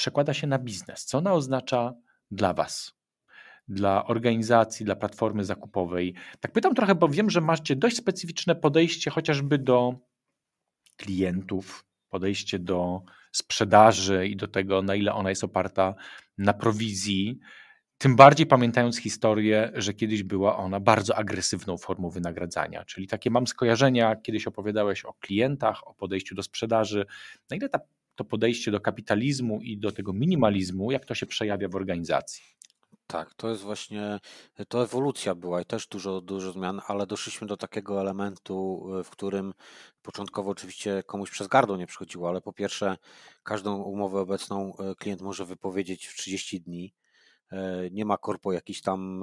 [0.00, 1.04] przekłada się na biznes.
[1.04, 1.94] Co ona oznacza
[2.30, 2.92] dla Was?
[3.68, 6.14] Dla organizacji, dla platformy zakupowej.
[6.40, 9.94] Tak pytam trochę, bo wiem, że macie dość specyficzne podejście chociażby do
[10.96, 15.94] klientów, podejście do sprzedaży i do tego, na ile ona jest oparta
[16.38, 17.38] na prowizji.
[17.98, 22.84] Tym bardziej pamiętając historię, że kiedyś była ona bardzo agresywną formą wynagradzania.
[22.84, 27.06] Czyli takie mam skojarzenia, kiedyś opowiadałeś o klientach, o podejściu do sprzedaży.
[27.50, 27.80] Na ile ta
[28.20, 32.42] to podejście do kapitalizmu i do tego minimalizmu, jak to się przejawia w organizacji.
[33.06, 34.18] Tak, to jest właśnie,
[34.68, 39.54] to ewolucja była i też dużo, dużo zmian, ale doszliśmy do takiego elementu, w którym
[40.02, 42.96] początkowo oczywiście komuś przez gardło nie przychodziło, ale po pierwsze
[43.42, 46.94] każdą umowę obecną e, klient może wypowiedzieć w 30 dni.
[47.52, 49.22] E, nie ma korpo jakichś tam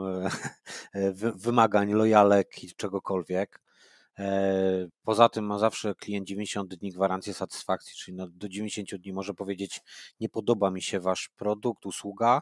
[0.94, 1.12] e,
[1.46, 3.67] wymagań, lojalek i czegokolwiek.
[4.20, 9.14] E, poza tym ma zawsze klient 90 dni gwarancji satysfakcji, czyli no do 90 dni
[9.14, 9.82] może powiedzieć,
[10.20, 12.42] nie podoba mi się wasz produkt, usługa,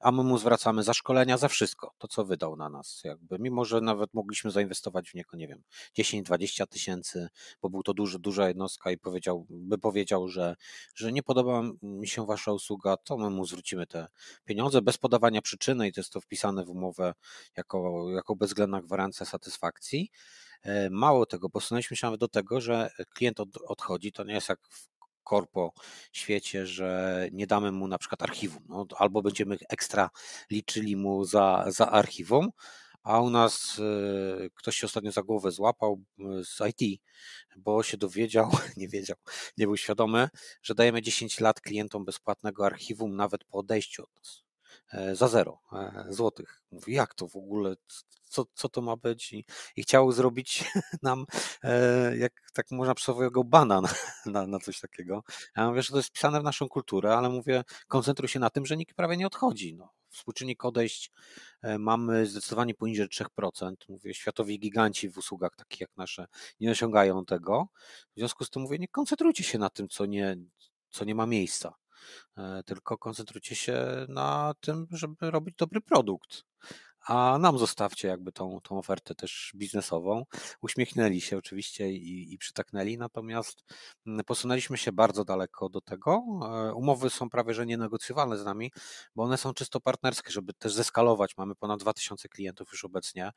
[0.00, 3.64] a my mu zwracamy za szkolenia, za wszystko, to co wydał na nas, jakby, mimo
[3.64, 5.62] że nawet mogliśmy zainwestować w niego, nie wiem,
[5.98, 7.28] 10-20 tysięcy,
[7.62, 10.56] bo był to duży, duża jednostka i powiedział, by powiedział, że,
[10.94, 14.06] że nie podoba mi się wasza usługa, to my mu zwrócimy te
[14.44, 17.14] pieniądze bez podawania przyczyny i to jest to wpisane w umowę
[17.56, 20.10] jako, jako bezwzględna gwarancja satysfakcji.
[20.62, 24.48] E, mało tego, posunęliśmy się nawet do tego, że klient od, odchodzi, to nie jest
[24.48, 24.88] jak w
[25.24, 25.72] korpo
[26.12, 30.10] świecie, że nie damy mu na przykład archiwum, no, albo będziemy ekstra
[30.50, 32.50] liczyli mu za, za archiwum,
[33.02, 37.00] a u nas y, ktoś się ostatnio za głowę złapał y, z IT,
[37.56, 39.16] bo się dowiedział, nie wiedział,
[39.56, 40.28] nie był świadomy,
[40.62, 44.51] że dajemy 10 lat klientom bezpłatnego archiwum nawet po odejściu od nas.
[44.92, 46.62] E, za zero e, złotych.
[46.70, 47.74] Mówi, jak to w ogóle,
[48.28, 49.32] co, co to ma być?
[49.32, 49.44] I,
[49.76, 50.64] i chciał zrobić
[51.02, 51.26] nam,
[51.62, 53.88] e, jak tak można przysłowiowego bana na,
[54.26, 55.24] na, na, coś takiego.
[55.56, 58.66] Ja mówię, że to jest wpisane w naszą kulturę, ale mówię, koncentruj się na tym,
[58.66, 59.74] że nikt prawie nie odchodzi.
[59.74, 59.92] No.
[60.10, 61.10] Współczynnik odejść
[61.78, 63.74] mamy zdecydowanie poniżej 3%.
[63.88, 66.26] Mówię, światowi giganci w usługach takich jak nasze
[66.60, 67.68] nie osiągają tego.
[68.16, 70.36] W związku z tym mówię, nie koncentrujcie się na tym, co nie,
[70.90, 71.74] co nie ma miejsca.
[72.36, 76.44] E, tylko koncentrujcie się na tym, żeby robić dobry produkt.
[77.06, 80.24] A nam zostawcie jakby tą, tą ofertę też biznesową.
[80.60, 83.64] Uśmiechnęli się oczywiście i, i przytaknęli, natomiast
[84.06, 86.22] mm, posunęliśmy się bardzo daleko do tego.
[86.70, 88.72] E, umowy są prawie że nienegocjowalne z nami,
[89.16, 91.36] bo one są czysto partnerskie, żeby też zeskalować.
[91.36, 93.30] Mamy ponad 2000 klientów już obecnie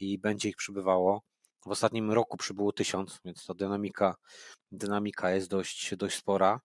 [0.00, 1.22] i będzie ich przybywało.
[1.66, 4.16] W ostatnim roku przybyło tysiąc, więc ta dynamika,
[4.72, 6.60] dynamika jest dość, dość spora.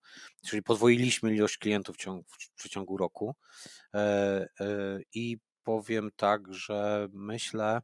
[0.46, 3.36] Czyli podwoiliśmy ilość klientów w, ciągu, w przeciągu roku.
[3.94, 4.00] E,
[4.60, 7.82] e, I powiem tak, że myślę,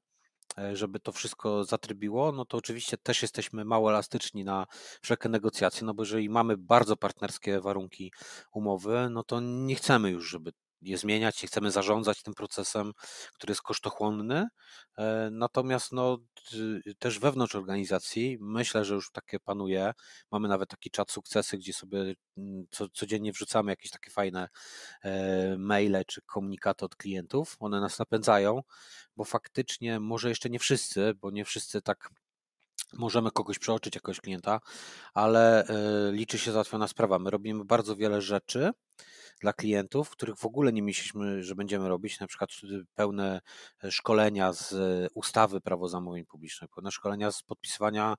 [0.57, 4.65] e, żeby to wszystko zatrybiło, no to oczywiście też jesteśmy mało elastyczni na
[5.01, 8.11] wszelkie negocjacje, no bo jeżeli mamy bardzo partnerskie warunki
[8.53, 10.51] umowy, no to nie chcemy już, żeby
[10.88, 12.93] je zmieniać, nie chcemy zarządzać tym procesem,
[13.33, 14.47] który jest kosztochłonny.
[14.97, 16.17] E, natomiast no,
[16.99, 19.93] też wewnątrz organizacji myślę, że już takie panuje.
[20.31, 24.49] Mamy nawet taki czat sukcesy, gdzie sobie mm, co, codziennie wrzucamy jakieś takie fajne
[25.03, 27.55] e, maile czy komunikaty od klientów.
[27.59, 28.61] One nas napędzają,
[29.15, 32.09] bo faktycznie może jeszcze nie wszyscy, bo nie wszyscy tak
[32.93, 34.59] możemy kogoś przeoczyć, jakiegoś klienta,
[35.13, 37.19] ale e, liczy się załatwiona sprawa.
[37.19, 38.71] My robimy bardzo wiele rzeczy,
[39.41, 42.49] dla klientów, których w ogóle nie myśleliśmy, że będziemy robić, na przykład
[42.95, 43.41] pełne
[43.83, 48.15] e, szkolenia z e, ustawy prawo zamówień publicznych, pełne szkolenia z podpisywania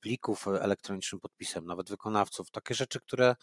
[0.00, 3.36] plików elektronicznym podpisem, nawet wykonawców, takie rzeczy, które,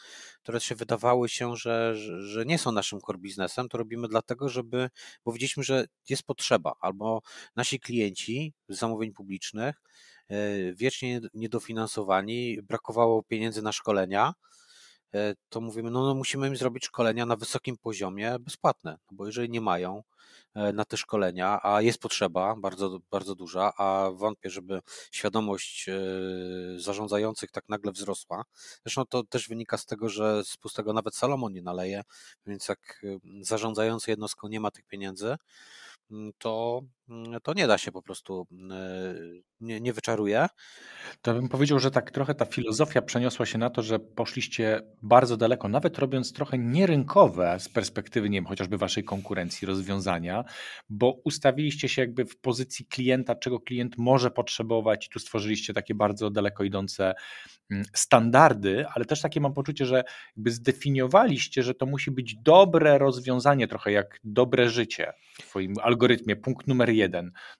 [0.44, 4.90] które się wydawały się, że, że nie są naszym core biznesem, to robimy dlatego, żeby,
[5.26, 7.22] bo widzieliśmy, że jest potrzeba, albo
[7.56, 9.76] nasi klienci z zamówień publicznych
[10.74, 14.34] wiecznie niedofinansowani, brakowało pieniędzy na szkolenia,
[15.16, 19.26] E, to mówimy, no, no musimy im zrobić szkolenia na wysokim poziomie bezpłatne, no bo
[19.26, 20.04] jeżeli nie mają
[20.56, 26.00] e, na te szkolenia, a jest potrzeba bardzo, bardzo duża, a wątpię, żeby świadomość e,
[26.78, 28.44] zarządzających tak nagle wzrosła.
[28.86, 32.02] Zresztą to też wynika z tego, że z pustego nawet Salomon nie naleje,
[32.46, 33.02] więc jak
[33.42, 35.36] zarządzający jednostką nie ma tych pieniędzy,
[36.12, 36.82] Mm, to,
[37.44, 39.16] to nie da się po prostu, mm, e,
[39.62, 40.48] nie, nie wyczaruje.
[41.22, 45.38] To bym powiedział, że tak trochę ta filozofia przeniosła się na to, że poszliście bardzo
[45.38, 50.44] daleko, nawet robiąc trochę nierynkowe z perspektywy, nie wiem, chociażby waszej konkurencji rozwiązania,
[50.90, 55.96] bo ustawiliście się jakby w pozycji klienta, czego klient może potrzebować i tu stworzyliście takie
[55.96, 57.14] bardzo daleko idące
[57.94, 60.04] standardy, ale też takie mam poczucie, że
[60.38, 66.36] jakby zdefiniowaliście, że to musi być dobre rozwiązanie, trochę jak dobre życie w Twoim algorytmie.
[66.36, 66.99] Punkt numer jeden.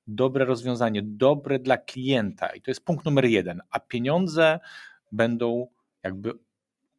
[0.08, 2.48] Dobre rozwiązanie, dobre dla klienta.
[2.48, 4.60] I to jest punkt numer jeden, a pieniądze
[5.12, 5.68] będą
[6.04, 6.34] jakby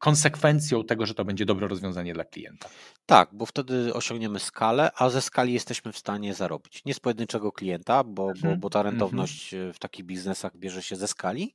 [0.01, 2.69] konsekwencją tego, że to będzie dobre rozwiązanie dla klienta.
[3.07, 6.85] Tak, bo wtedy osiągniemy skalę, a ze skali jesteśmy w stanie zarobić.
[6.85, 8.95] Nie z pojedynczego klienta, bo, bo, mhm, bo ta mhm.
[8.95, 11.55] rentowność w takich biznesach bierze się ze skali,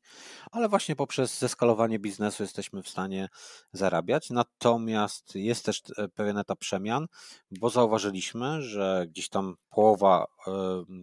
[0.52, 3.30] ale właśnie poprzez zeskalowanie biznesu jesteśmy w stanie
[3.74, 4.30] zarabiać.
[4.30, 7.08] Natomiast jest też e, pewien etap przemian,
[7.52, 10.26] bo zauważyliśmy, że gdzieś tam połowa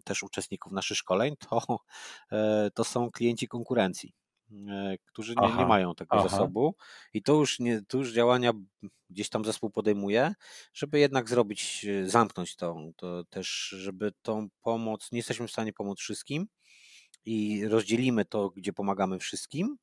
[0.04, 1.78] też uczestników naszych szkoleń to,
[2.32, 4.14] e, to są klienci konkurencji.
[4.68, 6.28] E, którzy nie, nie mają tego aha.
[6.28, 6.74] zasobu
[7.14, 8.52] i to już, nie, to już działania
[9.10, 10.34] gdzieś tam zespół podejmuje,
[10.74, 13.48] żeby jednak zrobić, e, zamknąć to, to też,
[13.78, 16.46] żeby tą pomoc, nie jesteśmy w stanie pomóc wszystkim
[17.24, 19.76] i rozdzielimy to, gdzie pomagamy wszystkim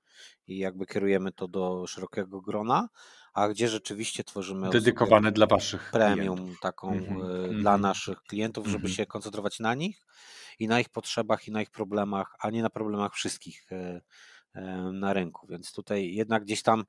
[0.48, 2.90] i jakby kierujemy to do szerokiego grona,
[3.34, 6.60] a gdzie rzeczywiście tworzymy dedykowane dla waszych premium klientów.
[6.60, 8.94] taką Mhm, e, dla mhm, naszych klientów, żeby mhm.
[8.94, 10.06] się koncentrować na nich
[10.60, 13.68] i na ich potrzebach i na ich problemach, a nie na problemach wszystkich
[14.94, 15.48] na rynku.
[15.48, 16.84] Więc tutaj jednak gdzieś tam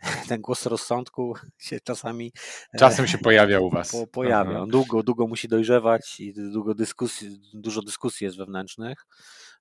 [0.28, 2.32] ten głos rozsądku się czasami
[2.72, 3.92] e, Czasem się pojawia u was.
[3.92, 4.50] po, pojawia.
[4.50, 4.60] Aha.
[4.60, 9.06] On długo, długo musi dojrzewać i długo dyskusji, dużo dyskusji jest wewnętrznych,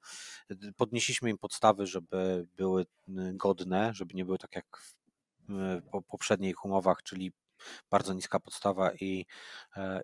[0.77, 2.87] Podnieśliśmy im podstawy, żeby były
[3.33, 5.02] godne, żeby nie były tak jak w
[5.93, 7.33] po poprzednich umowach, czyli
[7.91, 9.27] bardzo niska podstawa i,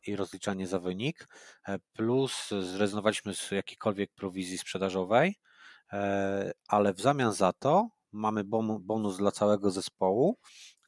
[0.06, 1.28] i rozliczanie za wynik,
[1.92, 5.34] plus zrezygnowaliśmy z jakiejkolwiek prowizji sprzedażowej,
[6.68, 8.44] ale w zamian za to mamy
[8.80, 10.38] bonus dla całego zespołu,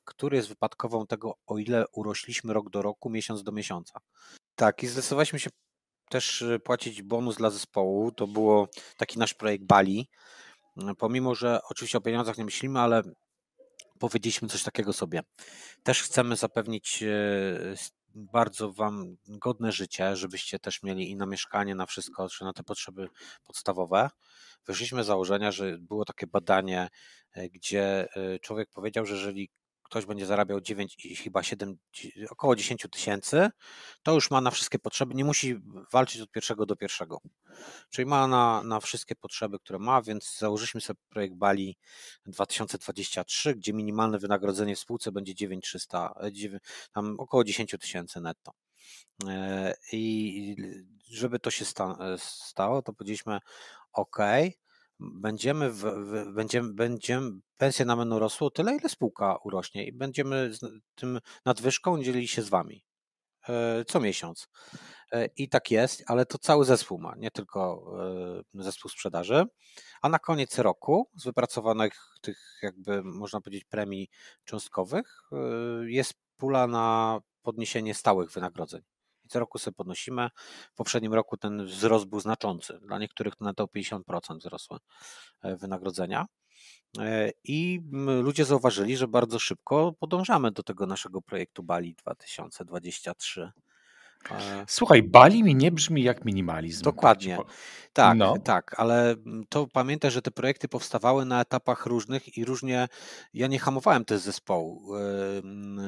[0.05, 4.01] który jest wypadkową tego, o ile urośliśmy rok do roku, miesiąc do miesiąca.
[4.55, 5.51] Tak, i zdecydowaliśmy się
[6.09, 8.13] też płacić bonus dla zespołu.
[8.13, 10.09] To było taki nasz projekt Bali.
[10.99, 13.03] Pomimo, że oczywiście o pieniądzach nie myślimy, ale
[14.01, 15.21] powiedzieliśmy coś takiego sobie.
[15.83, 17.05] Też chcemy zapewnić
[18.15, 22.63] bardzo Wam godne życie, żebyście też mieli i na mieszkanie, na wszystko, czy na te
[22.63, 23.09] potrzeby
[23.45, 24.11] podstawowe.
[24.67, 26.89] Wyszliśmy z założenia, że było takie badanie,
[27.51, 28.09] gdzie
[28.43, 29.51] człowiek powiedział, że jeżeli
[29.91, 31.79] ktoś będzie zarabiał 9 i chyba 7,
[32.31, 33.51] około 10 tysięcy,
[34.03, 35.61] to już ma na wszystkie potrzeby, nie musi
[35.93, 37.21] walczyć od pierwszego do pierwszego.
[37.91, 41.77] Czyli ma na, na wszystkie potrzeby, które ma, więc założyliśmy sobie projekt Bali
[42.27, 46.15] 2023, gdzie minimalne wynagrodzenie w spółce będzie 9300,
[46.93, 48.53] tam około 10 tysięcy netto.
[49.93, 50.57] I
[51.11, 51.65] żeby to się
[52.19, 53.39] stało, to powiedzieliśmy
[53.93, 54.19] OK,
[55.01, 60.55] będziemy, w, w, będziemy, będziemy, pensje nam będą rosły tyle, ile spółka urośnie i będziemy
[60.55, 60.61] z
[60.95, 62.85] tym nadwyżką dzielili się z wami
[63.87, 64.49] co miesiąc.
[65.37, 67.93] I tak jest, ale to cały zespół ma, nie tylko
[68.55, 69.45] zespół sprzedaży.
[70.03, 74.09] A na koniec roku z wypracowanych tych, jakby można powiedzieć, premii
[74.45, 75.23] cząstkowych
[75.87, 78.83] jest pula na podniesienie stałych wynagrodzeń.
[79.31, 80.29] Co roku sobie podnosimy.
[80.73, 82.79] W poprzednim roku ten wzrost był znaczący.
[82.83, 84.79] Dla niektórych to na to 50% wzrosły
[85.43, 86.27] wynagrodzenia.
[87.45, 87.81] I
[88.23, 93.51] ludzie zauważyli, że bardzo szybko podążamy do tego naszego projektu Bali 2023.
[94.67, 96.85] Słuchaj, Bali mi nie brzmi jak minimalizm.
[96.85, 97.39] Dokładnie.
[97.93, 98.39] Tak, no.
[98.39, 99.15] tak, ale
[99.49, 102.89] to pamiętaj, że te projekty powstawały na etapach różnych i różnie.
[103.35, 104.83] Ja nie hamowałem też zespołu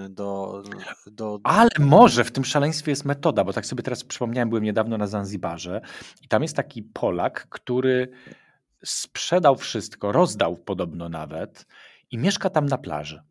[0.08, 0.62] do,
[1.06, 1.40] do.
[1.44, 5.06] Ale może w tym szaleństwie jest metoda, bo tak sobie teraz przypomniałem, byłem niedawno na
[5.06, 5.80] Zanzibarze
[6.22, 8.08] i tam jest taki Polak, który
[8.84, 11.66] sprzedał wszystko, rozdał podobno nawet
[12.10, 13.22] i mieszka tam na plaży.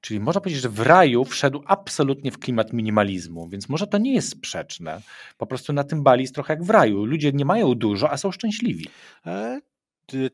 [0.00, 4.14] Czyli można powiedzieć, że w raju wszedł absolutnie w klimat minimalizmu, więc może to nie
[4.14, 5.00] jest sprzeczne.
[5.38, 7.04] Po prostu na tym Bali jest trochę jak w raju.
[7.04, 8.86] Ludzie nie mają dużo, a są szczęśliwi.
[9.26, 9.60] E,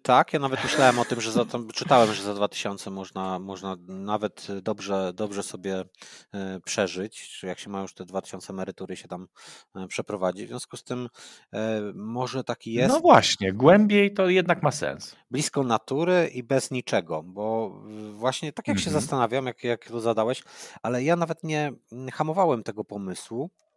[0.03, 1.45] Tak, ja nawet myślałem o tym, że za,
[1.75, 5.85] czytałem, że za 2000 można, można nawet dobrze, dobrze sobie
[6.33, 9.29] e, przeżyć, czy jak się ma już te 2000 emerytury się tam
[9.75, 10.47] e, przeprowadzić.
[10.47, 11.09] W związku z tym
[11.53, 12.95] e, może taki jest.
[12.95, 15.17] No właśnie, głębiej to jednak ma sens.
[15.31, 17.79] Blisko natury i bez niczego, bo
[18.13, 19.01] właśnie tak jak się mhm.
[19.01, 20.43] zastanawiam, jak, jak to zadałeś,
[20.83, 21.73] ale ja nawet nie
[22.13, 23.74] hamowałem tego pomysłu, Mm,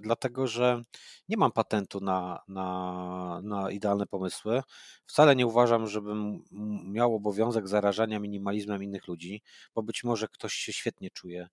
[0.00, 0.82] dlatego że
[1.28, 4.62] nie mam patentu na, na, na idealne pomysły.
[5.06, 6.44] Wcale nie uważam, żebym
[6.84, 9.42] miał obowiązek zarażania minimalizmem innych ludzi,
[9.74, 11.48] bo być może ktoś się świetnie czuje,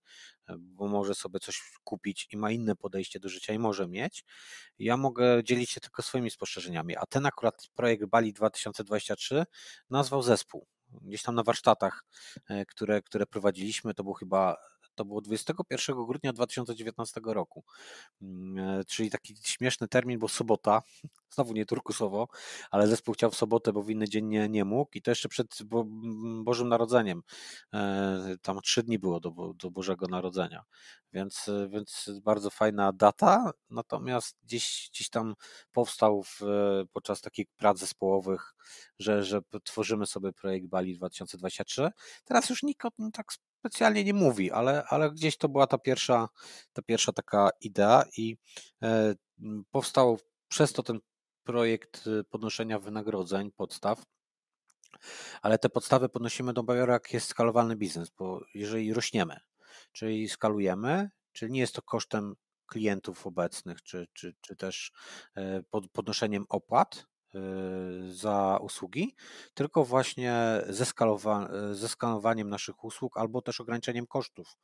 [0.50, 4.24] e, bo może sobie coś kupić i ma inne podejście do życia i może mieć.
[4.80, 9.46] Ja mogę dzielić się tylko swoimi spostrzeżeniami, a ten akurat projekt Bali 2023
[9.90, 10.68] nazwał zespół
[11.02, 12.04] gdzieś tam na warsztatach,
[12.50, 14.58] e, które, które prowadziliśmy, to był chyba
[15.00, 17.64] to było 21 grudnia 2019 roku,
[18.22, 20.82] mm, e, czyli taki śmieszny termin, bo sobota,
[21.36, 22.28] znowu nie turkusowo,
[22.72, 25.30] ale zespół chciał w sobotę, bo w inny dzień nie, nie mógł i to jeszcze
[25.30, 25.86] przed Bo
[26.44, 27.22] Bożym Narodzeniem.
[27.74, 30.64] E, tam trzy dni było do, do Bożego Narodzenia,
[31.14, 35.36] więc, więc bardzo fajna data, natomiast gdzieś, gdzieś tam
[35.72, 36.40] powstał w,
[36.94, 38.54] podczas takich prac zespołowych,
[39.00, 41.90] że, że tworzymy sobie projekt Bali 2023.
[42.26, 45.78] Teraz już nikt o tym tak specjalnie nie mówi, ale, ale gdzieś to była ta
[45.78, 46.30] pierwsza,
[46.74, 48.38] ta pierwsza taka idea i
[48.84, 49.16] e,
[49.72, 51.00] powstał przez to ten
[51.44, 54.04] projekt y, podnoszenia wynagrodzeń, podstaw.
[55.42, 59.40] Ale te podstawy podnosimy do dopiero jak jest skalowalny biznes, bo jeżeli rośniemy,
[59.92, 62.36] czyli skalujemy, czyli nie jest to kosztem
[62.68, 64.92] klientów obecnych, czy, czy, czy też
[65.38, 65.62] e,
[65.94, 67.06] podnoszeniem opłat,
[68.10, 69.16] za usługi,
[69.54, 74.58] tylko właśnie zeskalowa zeskalowaniem naszych usług albo też ograniczeniem kosztów,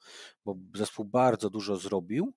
[0.45, 2.33] bo zespół bardzo dużo zrobił,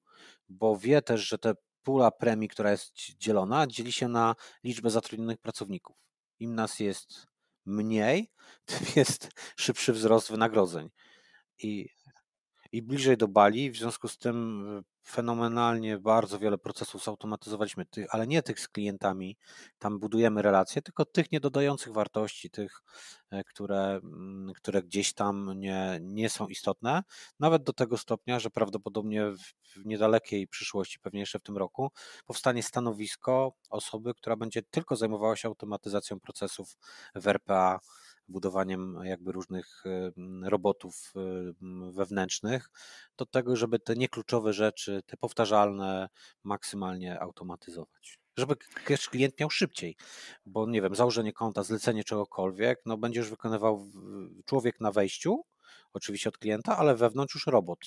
[0.49, 5.39] bo wie też, że te pula premii, która jest dzielona, dzieli się na liczbę zatrudnionych
[5.39, 5.97] pracowników.
[6.39, 7.27] Im nas jest
[7.67, 8.31] mniej,
[8.65, 10.91] tym jest szybszy wzrost wynagrodzeń.
[11.59, 11.89] I
[12.73, 13.71] i bliżej do Bali.
[13.71, 19.37] W związku z tym y, fenomenalnie bardzo wiele procesów zautomatyzowaliśmy, ale nie tych z klientami,
[19.79, 22.83] tam budujemy relacje, tylko tych nie dodających wartości, tych,
[23.31, 27.03] e, które, mm, które gdzieś tam nie, nie są istotne,
[27.41, 29.25] nawet do tego stopnia, że prawdopodobnie
[29.77, 31.91] w niedalekiej przyszłości, pewnie jeszcze w tym roku,
[32.27, 36.77] powstanie stanowisko osoby, która będzie tylko zajmowała się automatyzacją procesów
[37.15, 37.81] w RPA
[38.29, 39.85] budowaniem jakby różnych
[40.43, 41.13] robotów
[41.93, 42.71] wewnętrznych,
[43.17, 46.09] do tego, żeby te niekluczowe rzeczy, te powtarzalne,
[46.45, 48.19] maksymalnie automatyzować.
[48.37, 48.57] Żeby
[49.11, 49.97] klient miał szybciej,
[50.47, 53.87] bo nie wiem, założenie konta, zlecenie czegokolwiek, no będzie już wykonywał
[54.45, 55.45] człowiek na wejściu,
[55.93, 57.79] oczywiście od klienta, ale wewnątrz już robot.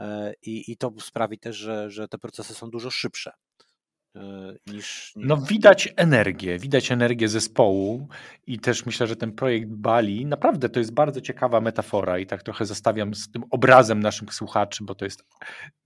[0.00, 3.32] E, I, i to sprawi też, że, że te procesy są dużo szybsze.
[4.16, 8.08] E, niż, niż, No widać energię, widać energię zespołu
[8.46, 12.42] i też myślę, że ten projekt Bali, naprawdę to jest bardzo ciekawa metafora i tak
[12.42, 15.24] trochę zostawiam z tym obrazem naszych słuchaczy, bo to jest,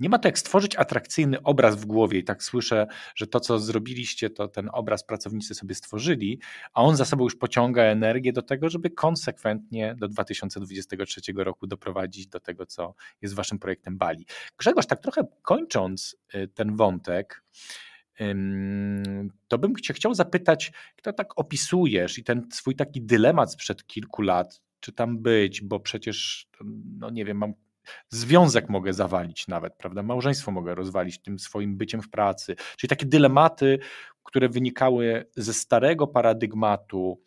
[0.01, 3.59] nie ma to jak stworzyć atrakcyjny obraz w głowie i tak słyszę, że to co
[3.59, 6.41] zrobiliście, to ten obraz pracownicy sobie stworzyli,
[6.73, 12.27] a on za sobą już pociąga energię do tego, żeby konsekwentnie do 2023 roku doprowadzić
[12.27, 14.27] do tego, co jest waszym projektem Bali.
[14.59, 17.43] Grzegorz, tak trochę kończąc y, ten wątek,
[19.49, 24.23] to bym cię chciał zapytać, kto tak opisujesz i ten swój taki dylemat sprzed kilku
[24.23, 26.49] lat, czy tam być, bo przecież,
[26.99, 27.53] no nie wiem, mam
[28.09, 30.03] związek mogę zawalić nawet, prawda?
[30.03, 32.57] Małżeństwo mogę rozwalić tym swoim byciem w pracy.
[32.77, 33.79] Czyli takie dylematy,
[34.25, 37.23] które wynikały ze starego paradygmatu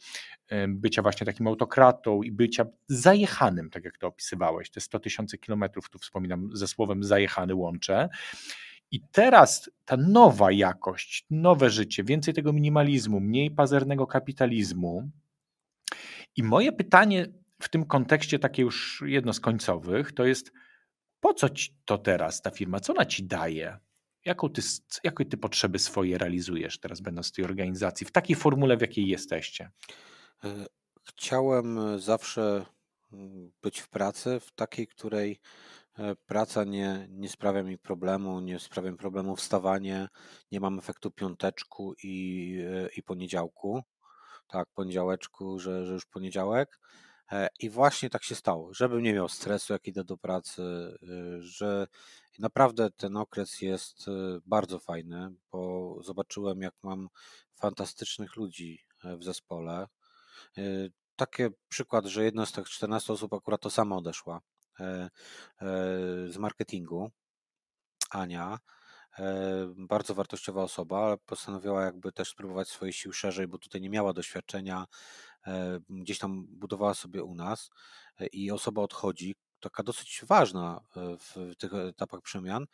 [0.68, 4.70] bycia właśnie takim autokratą i bycia zajechanym, tak jak to opisywałeś.
[4.70, 8.10] Te 100 tysięcy kilometrów, tu wspominam ze słowem zajechany łączę.
[8.94, 15.10] I teraz ta nowa jakość, nowe życie, więcej tego minimalizmu, mniej pazernego kapitalizmu.
[16.36, 17.28] I moje pytanie
[17.62, 20.52] w tym kontekście, takie już jedno z końcowych, to jest:
[21.20, 22.80] po co ci to teraz ta firma?
[22.80, 23.78] Co ona ci daje?
[24.26, 24.62] Jaką ty,
[25.04, 29.08] jakie ty potrzeby swoje realizujesz teraz, będąc w tej organizacji, w takiej formule, w jakiej
[29.08, 29.70] jesteście?
[30.44, 30.66] E,
[31.04, 32.66] chciałem zawsze
[33.14, 35.83] mm, być w pracy, w takiej, której E,
[36.26, 40.08] praca nie, nie sprawia mi problemu, nie sprawia mi problemu wstawanie,
[40.52, 43.82] nie mam efektu piąteczku i, e, i poniedziałku.
[44.48, 46.80] Tak, poniedziałeczku, że, że już poniedziałek.
[47.32, 50.64] E, I właśnie tak się stało, żebym nie miał stresu, jak idę do pracy,
[51.40, 51.88] że
[52.40, 54.06] naprawdę ten okres jest
[54.46, 57.10] bardzo fajny, bo zobaczyłem, jak mam
[57.56, 59.88] fantastycznych ludzi w zespole.
[61.16, 64.53] Taki przykład, że jedna z tych 14 osób akurat to sama odeszła E, e,
[66.28, 67.12] z marketingu,
[68.10, 68.60] Ania,
[69.78, 74.14] bardzo wartościowa osoba, ale postanowiła jakby też spróbować swoich sił szerzej, bo tutaj nie miała
[74.14, 74.86] doświadczenia,
[75.90, 77.70] gdzieś tam budowała sobie u nas
[78.32, 82.66] i osoba odchodzi, taka dosyć ważna w tych etapach przemian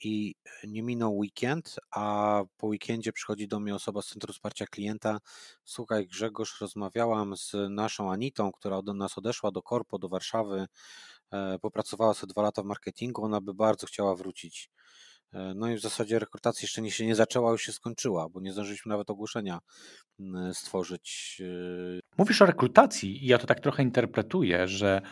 [0.00, 5.18] i nie minął weekend, a po weekendzie przychodzi do mnie osoba z Centrum Wsparcia Klienta.
[5.64, 10.66] Słuchaj, Grzegorz, rozmawiałam z naszą Anitą, która od nas odeszła do Korpo, do Warszawy,
[11.62, 14.70] popracowała sobie dwa lata w marketingu, ona by bardzo chciała wrócić.
[15.54, 18.90] No i w zasadzie rekrutacja jeszcze się nie zaczęła, już się skończyła, bo nie zdążyliśmy
[18.90, 19.58] nawet ogłoszenia
[20.52, 21.42] stworzyć.
[22.18, 25.02] Mówisz o rekrutacji i ja to tak trochę interpretuję, że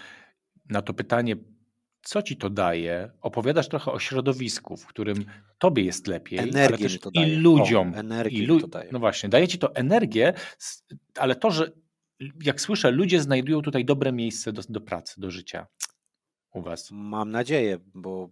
[0.68, 1.36] na to pytanie,
[2.02, 5.24] co ci to daje, opowiadasz trochę o środowisku, w którym
[5.58, 7.36] tobie jest lepiej, energię ale to i daje.
[7.36, 7.94] ludziom.
[7.94, 8.88] O, energię i lu- to daje.
[8.92, 10.32] No właśnie, daje ci to energię,
[11.18, 11.72] ale to, że
[12.42, 15.66] jak słyszę, ludzie znajdują tutaj dobre miejsce do, do pracy, do życia
[16.54, 16.90] u was.
[16.90, 18.28] Mam nadzieję, bo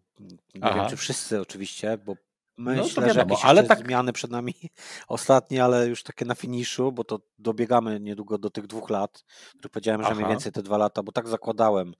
[0.54, 0.74] nie Aha.
[0.74, 2.14] wiem, czy wszyscy oczywiście, bo
[2.58, 3.78] Myślę, no, że jakieś ale tak...
[3.78, 4.54] zmiany przed nami
[5.08, 9.24] ostatnie, ale już takie na finiszu, bo to dobiegamy niedługo do tych dwóch lat,
[9.58, 10.16] które powiedziałem, że Aha.
[10.16, 11.94] mniej więcej te dwa lata, bo tak zakładałem,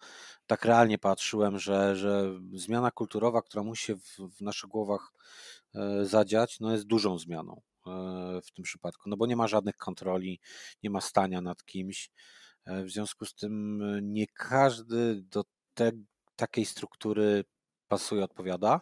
[0.46, 5.12] tak realnie patrzyłem, że, że zmiana kulturowa, która musi się w, w naszych głowach
[5.74, 7.90] e, zadziać, no jest dużą zmianą e,
[8.44, 10.40] w tym przypadku, no bo nie ma żadnych kontroli,
[10.82, 12.10] nie ma stania nad kimś,
[12.64, 15.44] e, w związku z tym nie każdy do
[15.74, 15.92] te,
[16.43, 17.45] takiej struktury
[17.88, 18.80] pasuje, odpowiada.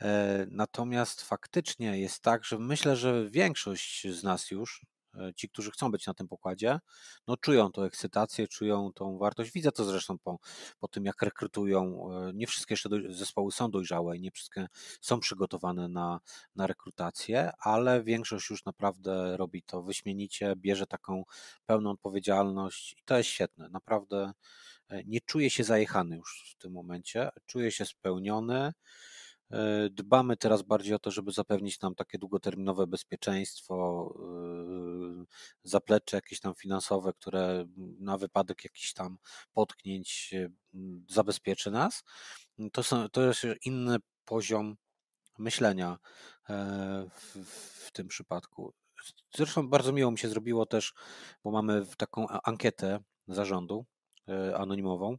[0.00, 5.70] E, natomiast faktycznie jest tak, że myślę, że większość z nas już, e, ci, którzy
[5.70, 6.78] chcą być na tym pokładzie,
[7.26, 9.52] no czują tą ekscytację, czują tą wartość.
[9.52, 10.38] Widzę to zresztą po,
[10.78, 12.10] po tym, jak rekrutują.
[12.12, 14.66] E, nie wszystkie jeszcze zespoły są dojrzałe i nie wszystkie
[15.00, 16.20] są przygotowane na,
[16.56, 21.24] na rekrutację, ale większość już naprawdę robi to wyśmienicie, bierze taką
[21.66, 23.68] pełną odpowiedzialność i to jest świetne.
[23.68, 24.32] Naprawdę
[25.06, 28.72] nie czuję się zajechany już w tym momencie, czuję się spełniony.
[29.50, 35.24] E, dbamy teraz bardziej o to, żeby zapewnić nam takie długoterminowe bezpieczeństwo, e,
[35.64, 37.66] zaplecze jakieś tam finansowe, które
[37.98, 39.18] na wypadek jakichś tam
[39.52, 40.34] potknięć
[41.08, 42.02] zabezpieczy nas.
[42.72, 44.76] To, są, to jest inny poziom
[45.38, 45.98] myślenia
[46.48, 47.36] e, w,
[47.86, 48.74] w tym przypadku.
[49.34, 50.94] Zresztą bardzo miło mi się zrobiło też,
[51.44, 53.86] bo mamy taką ankietę zarządu
[54.56, 55.16] anonimową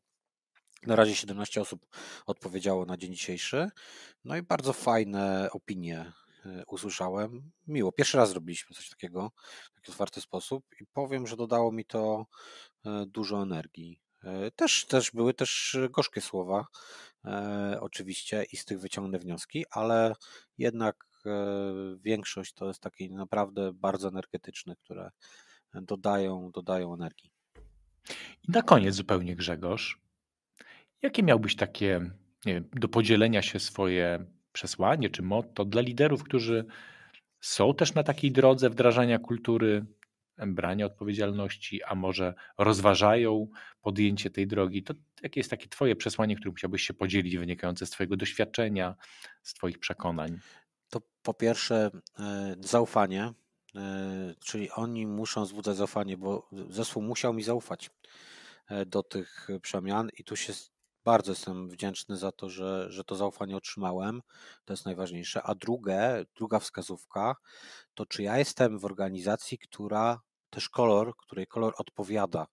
[0.85, 1.85] na razie 17 osób
[2.25, 3.69] odpowiedziało na dzień dzisiejszy.
[4.25, 6.11] No i bardzo fajne opinie
[6.45, 7.51] e, usłyszałem.
[7.67, 7.91] Miło.
[7.91, 9.31] Pierwszy raz zrobiliśmy coś takiego
[9.71, 12.25] w taki otwarty sposób i powiem, że dodało mi to
[12.85, 13.99] e, dużo energii.
[14.23, 16.65] E, też, też były też gorzkie słowa,
[17.79, 20.15] oczywiście, i z tych wyciągnę wnioski, ale
[20.57, 21.05] jednak
[21.99, 25.11] większość to jest taki naprawdę bardzo energetyczny, które
[25.73, 27.31] dodają, dodają energii.
[28.47, 30.01] I na koniec zupełnie Grzegorz,
[31.01, 32.11] Jakie miałbyś takie
[32.45, 36.65] wiem, do podzielenia się swoje przesłanie czy motto dla liderów, którzy
[37.39, 39.85] są też na takiej drodze wdrażania kultury,
[40.37, 43.47] brania odpowiedzialności, a może rozważają
[43.81, 44.83] podjęcie tej drogi?
[44.83, 48.95] To jakie jest takie Twoje przesłanie, którym chciałbyś się podzielić, wynikające z Twojego doświadczenia,
[49.43, 50.39] z Twoich przekonań?
[50.89, 53.33] To po pierwsze e, zaufanie,
[54.39, 57.89] czyli oni muszą wzbudzać zaufanie, bo zespół musiał mi zaufać
[58.67, 60.53] e, do tych przemian i tu się
[61.05, 64.21] bardzo jestem wdzięczny za to, że, że to zaufanie otrzymałem.
[64.65, 65.43] To jest najważniejsze.
[65.43, 67.35] A drugie, druga wskazówka,
[67.93, 72.47] to czy ja jestem w organizacji, która też kolor, której kolor odpowiada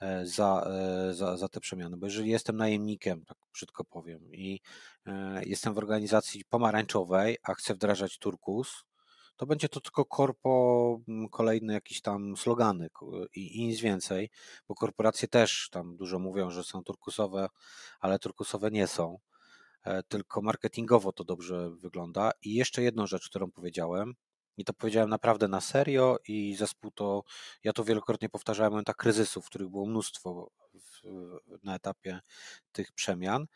[0.00, 1.96] e, za, e, za, za te przemiany.
[1.96, 4.60] Bo jeżeli jestem najemnikiem, tak brzydko powiem, i
[5.06, 8.84] e, jestem w organizacji pomarańczowej, a chcę wdrażać turkus,
[9.36, 12.88] to będzie to tylko korpo, mm, kolejne jakieś tam slogany
[13.34, 14.30] i, i nic więcej,
[14.68, 17.48] bo korporacje też tam dużo mówią, że są turkusowe,
[18.00, 19.18] ale turkusowe nie są,
[19.84, 22.30] e, tylko marketingowo to dobrze wygląda.
[22.42, 24.14] I jeszcze jedną rzecz, którą powiedziałem,
[24.56, 27.22] i to powiedziałem naprawdę na serio i zespół to,
[27.64, 31.02] ja to wielokrotnie powtarzałem, momenty kryzysów, których było mnóstwo w,
[31.62, 32.20] na etapie
[32.72, 33.46] tych przemian,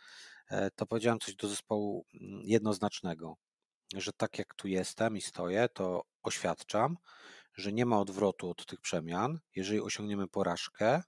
[0.50, 3.36] e, to powiedziałem coś do zespołu mm, jednoznacznego
[3.95, 6.97] że tak jak tu jestem i stoję, to oświadczam,
[7.55, 9.39] że nie ma odwrotu od tych przemian.
[9.57, 11.03] Jeżeli osiągniemy porażkę,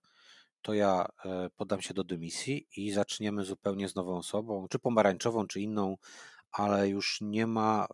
[0.63, 5.47] to ja e, podam się do dymisji i zaczniemy zupełnie z nową osobą, czy pomarańczową,
[5.47, 5.97] czy inną,
[6.53, 7.87] ale już nie ma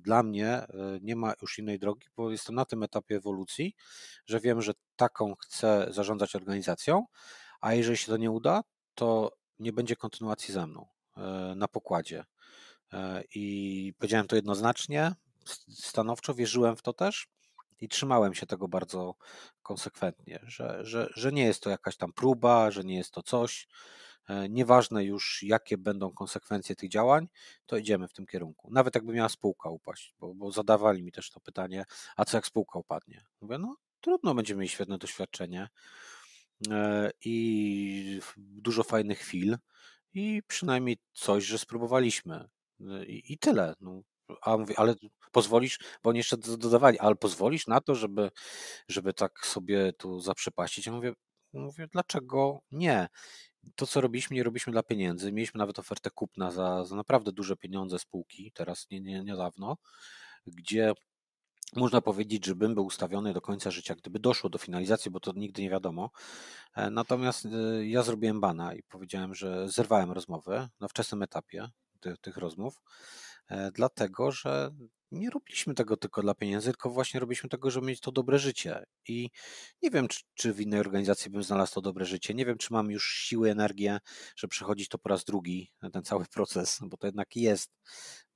[0.00, 0.66] dla mnie, e,
[1.02, 3.74] nie ma już innej drogi, bo jestem na tym etapie ewolucji,
[4.26, 7.04] że wiem, że taką chcę zarządzać organizacją,
[7.60, 8.62] a jeżeli się to nie uda,
[8.94, 10.86] to nie będzie kontynuacji ze mną
[11.16, 12.24] e, na pokładzie.
[12.92, 15.14] E, I powiedziałem to jednoznacznie,
[15.68, 17.26] stanowczo, wierzyłem w to też
[17.80, 19.14] i trzymałem się tego bardzo
[19.62, 23.68] konsekwentnie, że, że, że nie jest to jakaś tam próba, że nie jest to coś,
[24.28, 27.28] e, nieważne już jakie będą konsekwencje tych działań,
[27.66, 28.68] to idziemy w tym kierunku.
[28.70, 31.84] Nawet jakby miała spółka upaść, bo, bo zadawali mi też to pytanie,
[32.16, 33.24] a co jak spółka upadnie?
[33.40, 35.68] Mówię, no trudno, będziemy mieli świetne doświadczenie
[36.70, 39.56] e, i dużo fajnych chwil
[40.14, 42.48] i przynajmniej coś, że spróbowaliśmy.
[43.06, 43.74] I, i tyle.
[43.80, 44.02] No.
[44.42, 44.94] A mówię, ale
[45.32, 48.30] pozwolisz, bo oni jeszcze dodawali, ale pozwolisz na to, żeby,
[48.88, 50.86] żeby tak sobie tu zaprzepaścić?
[50.86, 51.12] Ja mówię,
[51.52, 53.08] mówię, dlaczego nie?
[53.76, 55.32] To, co robiliśmy, nie robiliśmy dla pieniędzy.
[55.32, 59.76] Mieliśmy nawet ofertę kupna za, za naprawdę duże pieniądze spółki, teraz nie, nie, niedawno,
[60.46, 60.92] gdzie
[61.76, 65.32] można powiedzieć, że bym był ustawiony do końca życia, gdyby doszło do finalizacji, bo to
[65.36, 66.10] nigdy nie wiadomo.
[66.76, 71.68] E, natomiast e, ja zrobiłem bana i powiedziałem, że zerwałem rozmowę na wczesnym etapie
[72.22, 72.82] tych, rozmów,
[73.48, 74.70] e, dlatego że
[75.12, 78.84] nie robiliśmy tego tylko dla pieniędzy, tylko właśnie robiliśmy tego, żeby mieć to dobre życie.
[79.08, 79.30] I
[79.82, 82.34] nie wiem, czy, czy w innej organizacji bym znalazł to dobre życie.
[82.34, 83.98] Nie wiem, czy mam już siły, energię,
[84.36, 87.72] żeby przechodzić to po raz drugi, ten cały proces, bo to jednak jest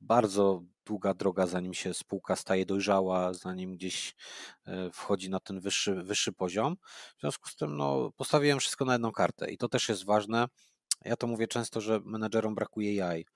[0.01, 4.15] bardzo długa droga, zanim się spółka staje dojrzała, zanim gdzieś
[4.67, 6.77] e, wchodzi na ten wyższy, wyższy poziom.
[7.17, 10.47] W związku z tym no, postawiłem wszystko na jedną kartę i to też jest ważne.
[11.05, 13.27] Ja to mówię często, że menedżerom brakuje jaj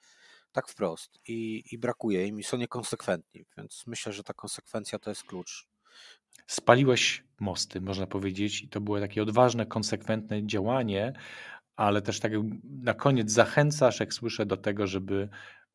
[0.52, 1.18] tak wprost.
[1.28, 5.66] I, I brakuje im i są niekonsekwentni, więc myślę, że ta konsekwencja to jest klucz.
[6.46, 11.12] Spaliłeś mosty, można powiedzieć, i to było takie odważne, konsekwentne działanie,
[11.76, 12.32] ale też tak
[12.64, 15.28] na koniec zachęcasz, jak słyszę, do tego, żeby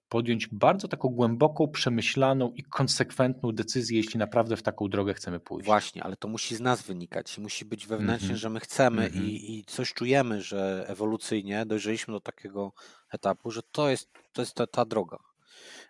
[0.10, 5.66] podjąć bardzo taką głęboką, przemyślaną i konsekwentną decyzję, jeśli naprawdę w taką drogę chcemy pójść.
[5.66, 8.42] Właśnie, ale to musi z nas wynikać, musi być wewnętrznie, mm -hmm.
[8.42, 9.26] że my chcemy mm -hmm.
[9.26, 12.74] i, i coś czujemy, że ewolucyjnie dojrzeliśmy do takiego
[13.12, 15.18] etapu, że to jest, to jest ta, ta droga.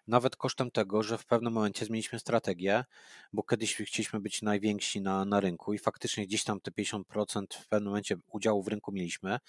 [0.07, 2.83] Nawet kosztem tego, że w pewnym momencie zmieniliśmy strategię,
[3.33, 7.67] bo kiedyś chcieliśmy być najwięksi na, na rynku i faktycznie gdzieś tam te 50% w
[7.67, 9.39] pewnym momencie udziału w rynku mieliśmy.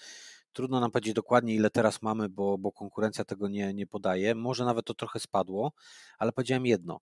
[0.57, 4.35] Trudno nam powiedzieć dokładnie, ile teraz mamy, bo, bo konkurencja tego nie, nie podaje.
[4.35, 5.71] Może nawet to trochę spadło,
[6.17, 6.99] ale powiedziałem jedno.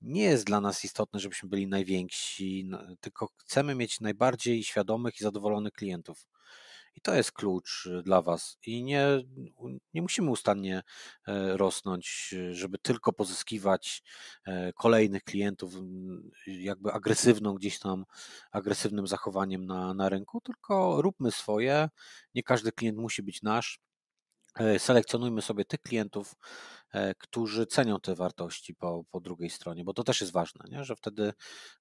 [0.00, 5.72] Nie jest dla nas istotne, żebyśmy byli najwięksi, tylko chcemy mieć najbardziej świadomych i zadowolonych
[5.72, 6.26] klientów.
[6.98, 8.58] I to jest klucz y, dla Was.
[8.66, 9.06] I nie,
[9.94, 10.82] nie musimy ustannie
[11.28, 14.02] e, rosnąć, y, żeby tylko pozyskiwać
[14.46, 15.74] e, kolejnych klientów
[16.46, 18.04] jakby agresywną gdzieś tam,
[18.52, 21.88] agresywnym zachowaniem na, na rynku, tylko róbmy swoje.
[22.34, 23.80] Nie każdy klient musi być nasz.
[24.54, 26.34] E, selekcjonujmy sobie tych klientów,
[27.18, 30.84] którzy cenią te wartości po, po drugiej stronie, bo to też jest ważne, nie?
[30.84, 31.32] że wtedy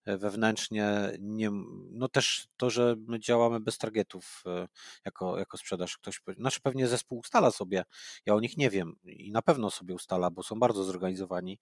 [0.05, 1.49] e, wewnętrznie nie,
[1.91, 4.67] no też to, że my działamy bez targetów e,
[5.05, 7.83] jako, jako sprzedaż, ktoś, znaczy pewnie zespół ustala sobie,
[8.25, 11.59] ja o nich nie wiem i na pewno sobie ustala, bo są bardzo zorganizowani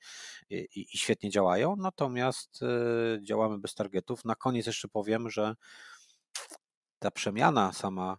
[0.50, 2.60] i, i, i świetnie działają, natomiast
[3.22, 4.26] działamy bez targetów.
[4.26, 5.56] Na koniec jeszcze powiem, że
[7.00, 8.18] ta przemiana sama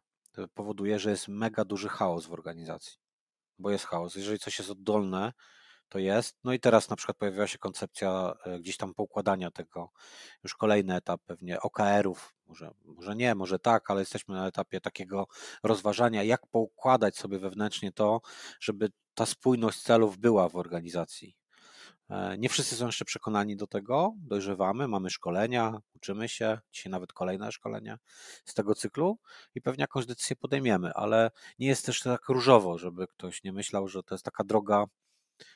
[0.54, 3.05] powoduje, że jest mega duży chaos w organizacji
[3.58, 4.14] bo jest chaos.
[4.14, 5.32] Jeżeli coś jest oddolne,
[5.88, 6.36] to jest.
[6.44, 9.90] No i teraz na przykład pojawiła się koncepcja e, gdzieś tam poukładania tego,
[10.44, 15.26] już kolejny etap pewnie OKR-ów, może, może nie, może tak, ale jesteśmy na etapie takiego
[15.62, 18.20] rozważania, jak poukładać sobie wewnętrznie to,
[18.60, 21.36] żeby ta spójność celów była w organizacji.
[22.10, 27.12] E, nie wszyscy są jeszcze przekonani do tego, dojrzewamy, mamy szkolenia, uczymy się, dzisiaj nawet
[27.12, 27.98] kolejne szkolenia
[28.44, 29.18] z tego cyklu
[29.54, 33.88] i pewnie jakąś decyzję podejmiemy, ale nie jest też tak różowo, żeby ktoś nie myślał,
[33.88, 34.84] że to jest taka droga.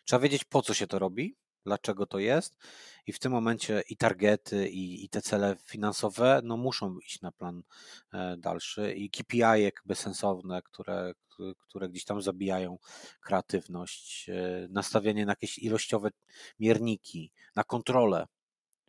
[0.04, 2.56] Trzeba wiedzieć, po co się to robi, dlaczego to jest
[3.06, 7.32] i w tym momencie i targety, i, i te cele finansowe no, muszą iść na
[7.32, 7.62] plan
[8.12, 11.12] e, dalszy i KPI jakby sensowne, które,
[11.58, 12.78] które gdzieś tam zabijają
[13.20, 16.10] kreatywność, e, nastawienie na jakieś ilościowe
[16.60, 18.26] mierniki, na kontrolę.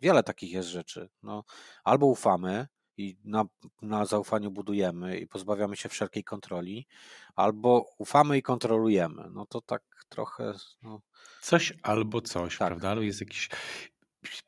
[0.02, 1.10] Wiele takich jest rzeczy.
[1.24, 1.44] No,
[1.84, 2.68] albo ufamy,
[3.02, 3.46] i na,
[3.82, 6.88] na zaufaniu budujemy i pozbawiamy się wszelkiej kontroli,
[7.36, 9.24] albo ufamy i kontrolujemy.
[9.34, 10.54] No to tak trochę.
[10.84, 11.02] No.
[11.42, 12.68] Coś albo coś, tak.
[12.68, 12.90] prawda?
[12.90, 13.50] Ale jest jakiś.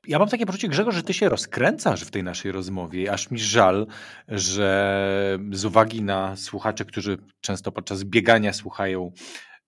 [0.07, 3.11] Ja mam takie poczucie, Grzegorz, że ty się rozkręcasz w tej naszej rozmowie.
[3.11, 3.87] Aż mi żal,
[4.27, 9.11] że z uwagi na słuchaczy, którzy często podczas biegania słuchają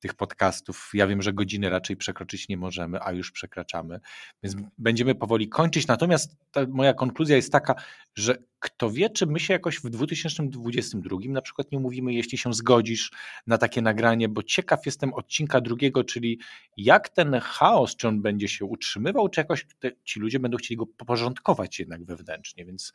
[0.05, 0.89] tych podcastów.
[0.93, 3.99] Ja wiem, że godziny raczej przekroczyć nie możemy, a już przekraczamy,
[4.43, 5.87] więc będziemy powoli kończyć.
[5.87, 6.35] Natomiast
[6.67, 7.75] moja konkluzja jest taka,
[8.15, 12.53] że kto wie, czy my się jakoś w 2022 na przykład nie umówimy, jeśli się
[12.53, 13.11] zgodzisz
[13.47, 16.39] na takie nagranie, bo ciekaw jestem odcinka drugiego, czyli
[16.77, 20.77] jak ten chaos, czy on będzie się utrzymywał, czy jakoś te, ci ludzie będą chcieli
[20.77, 22.93] go porządkować jednak wewnętrznie, więc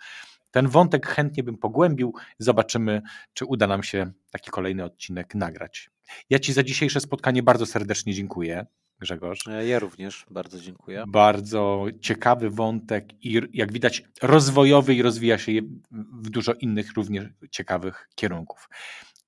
[0.51, 2.15] ten wątek chętnie bym pogłębił.
[2.39, 3.03] Zobaczymy,
[3.35, 5.91] czy uda nam się taki kolejny odcinek nagrać.
[6.31, 8.67] Ja Ci za dzisiejsze spotkanie bardzo serdecznie dziękuję.
[9.01, 9.47] Grzegorz.
[9.47, 11.05] E, ja również bardzo dziękuję.
[11.09, 15.53] Bardzo ciekawy wątek i jak widać rozwojowy i rozwija się
[15.91, 18.69] w dużo innych również ciekawych kierunków.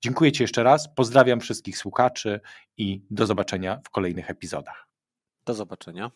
[0.01, 2.41] Dziękuję Ci jeszcze raz, pozdrawiam wszystkich słuchaczy
[2.77, 4.89] i do zobaczenia w kolejnych epizodach.
[5.45, 6.11] Do zobaczenia.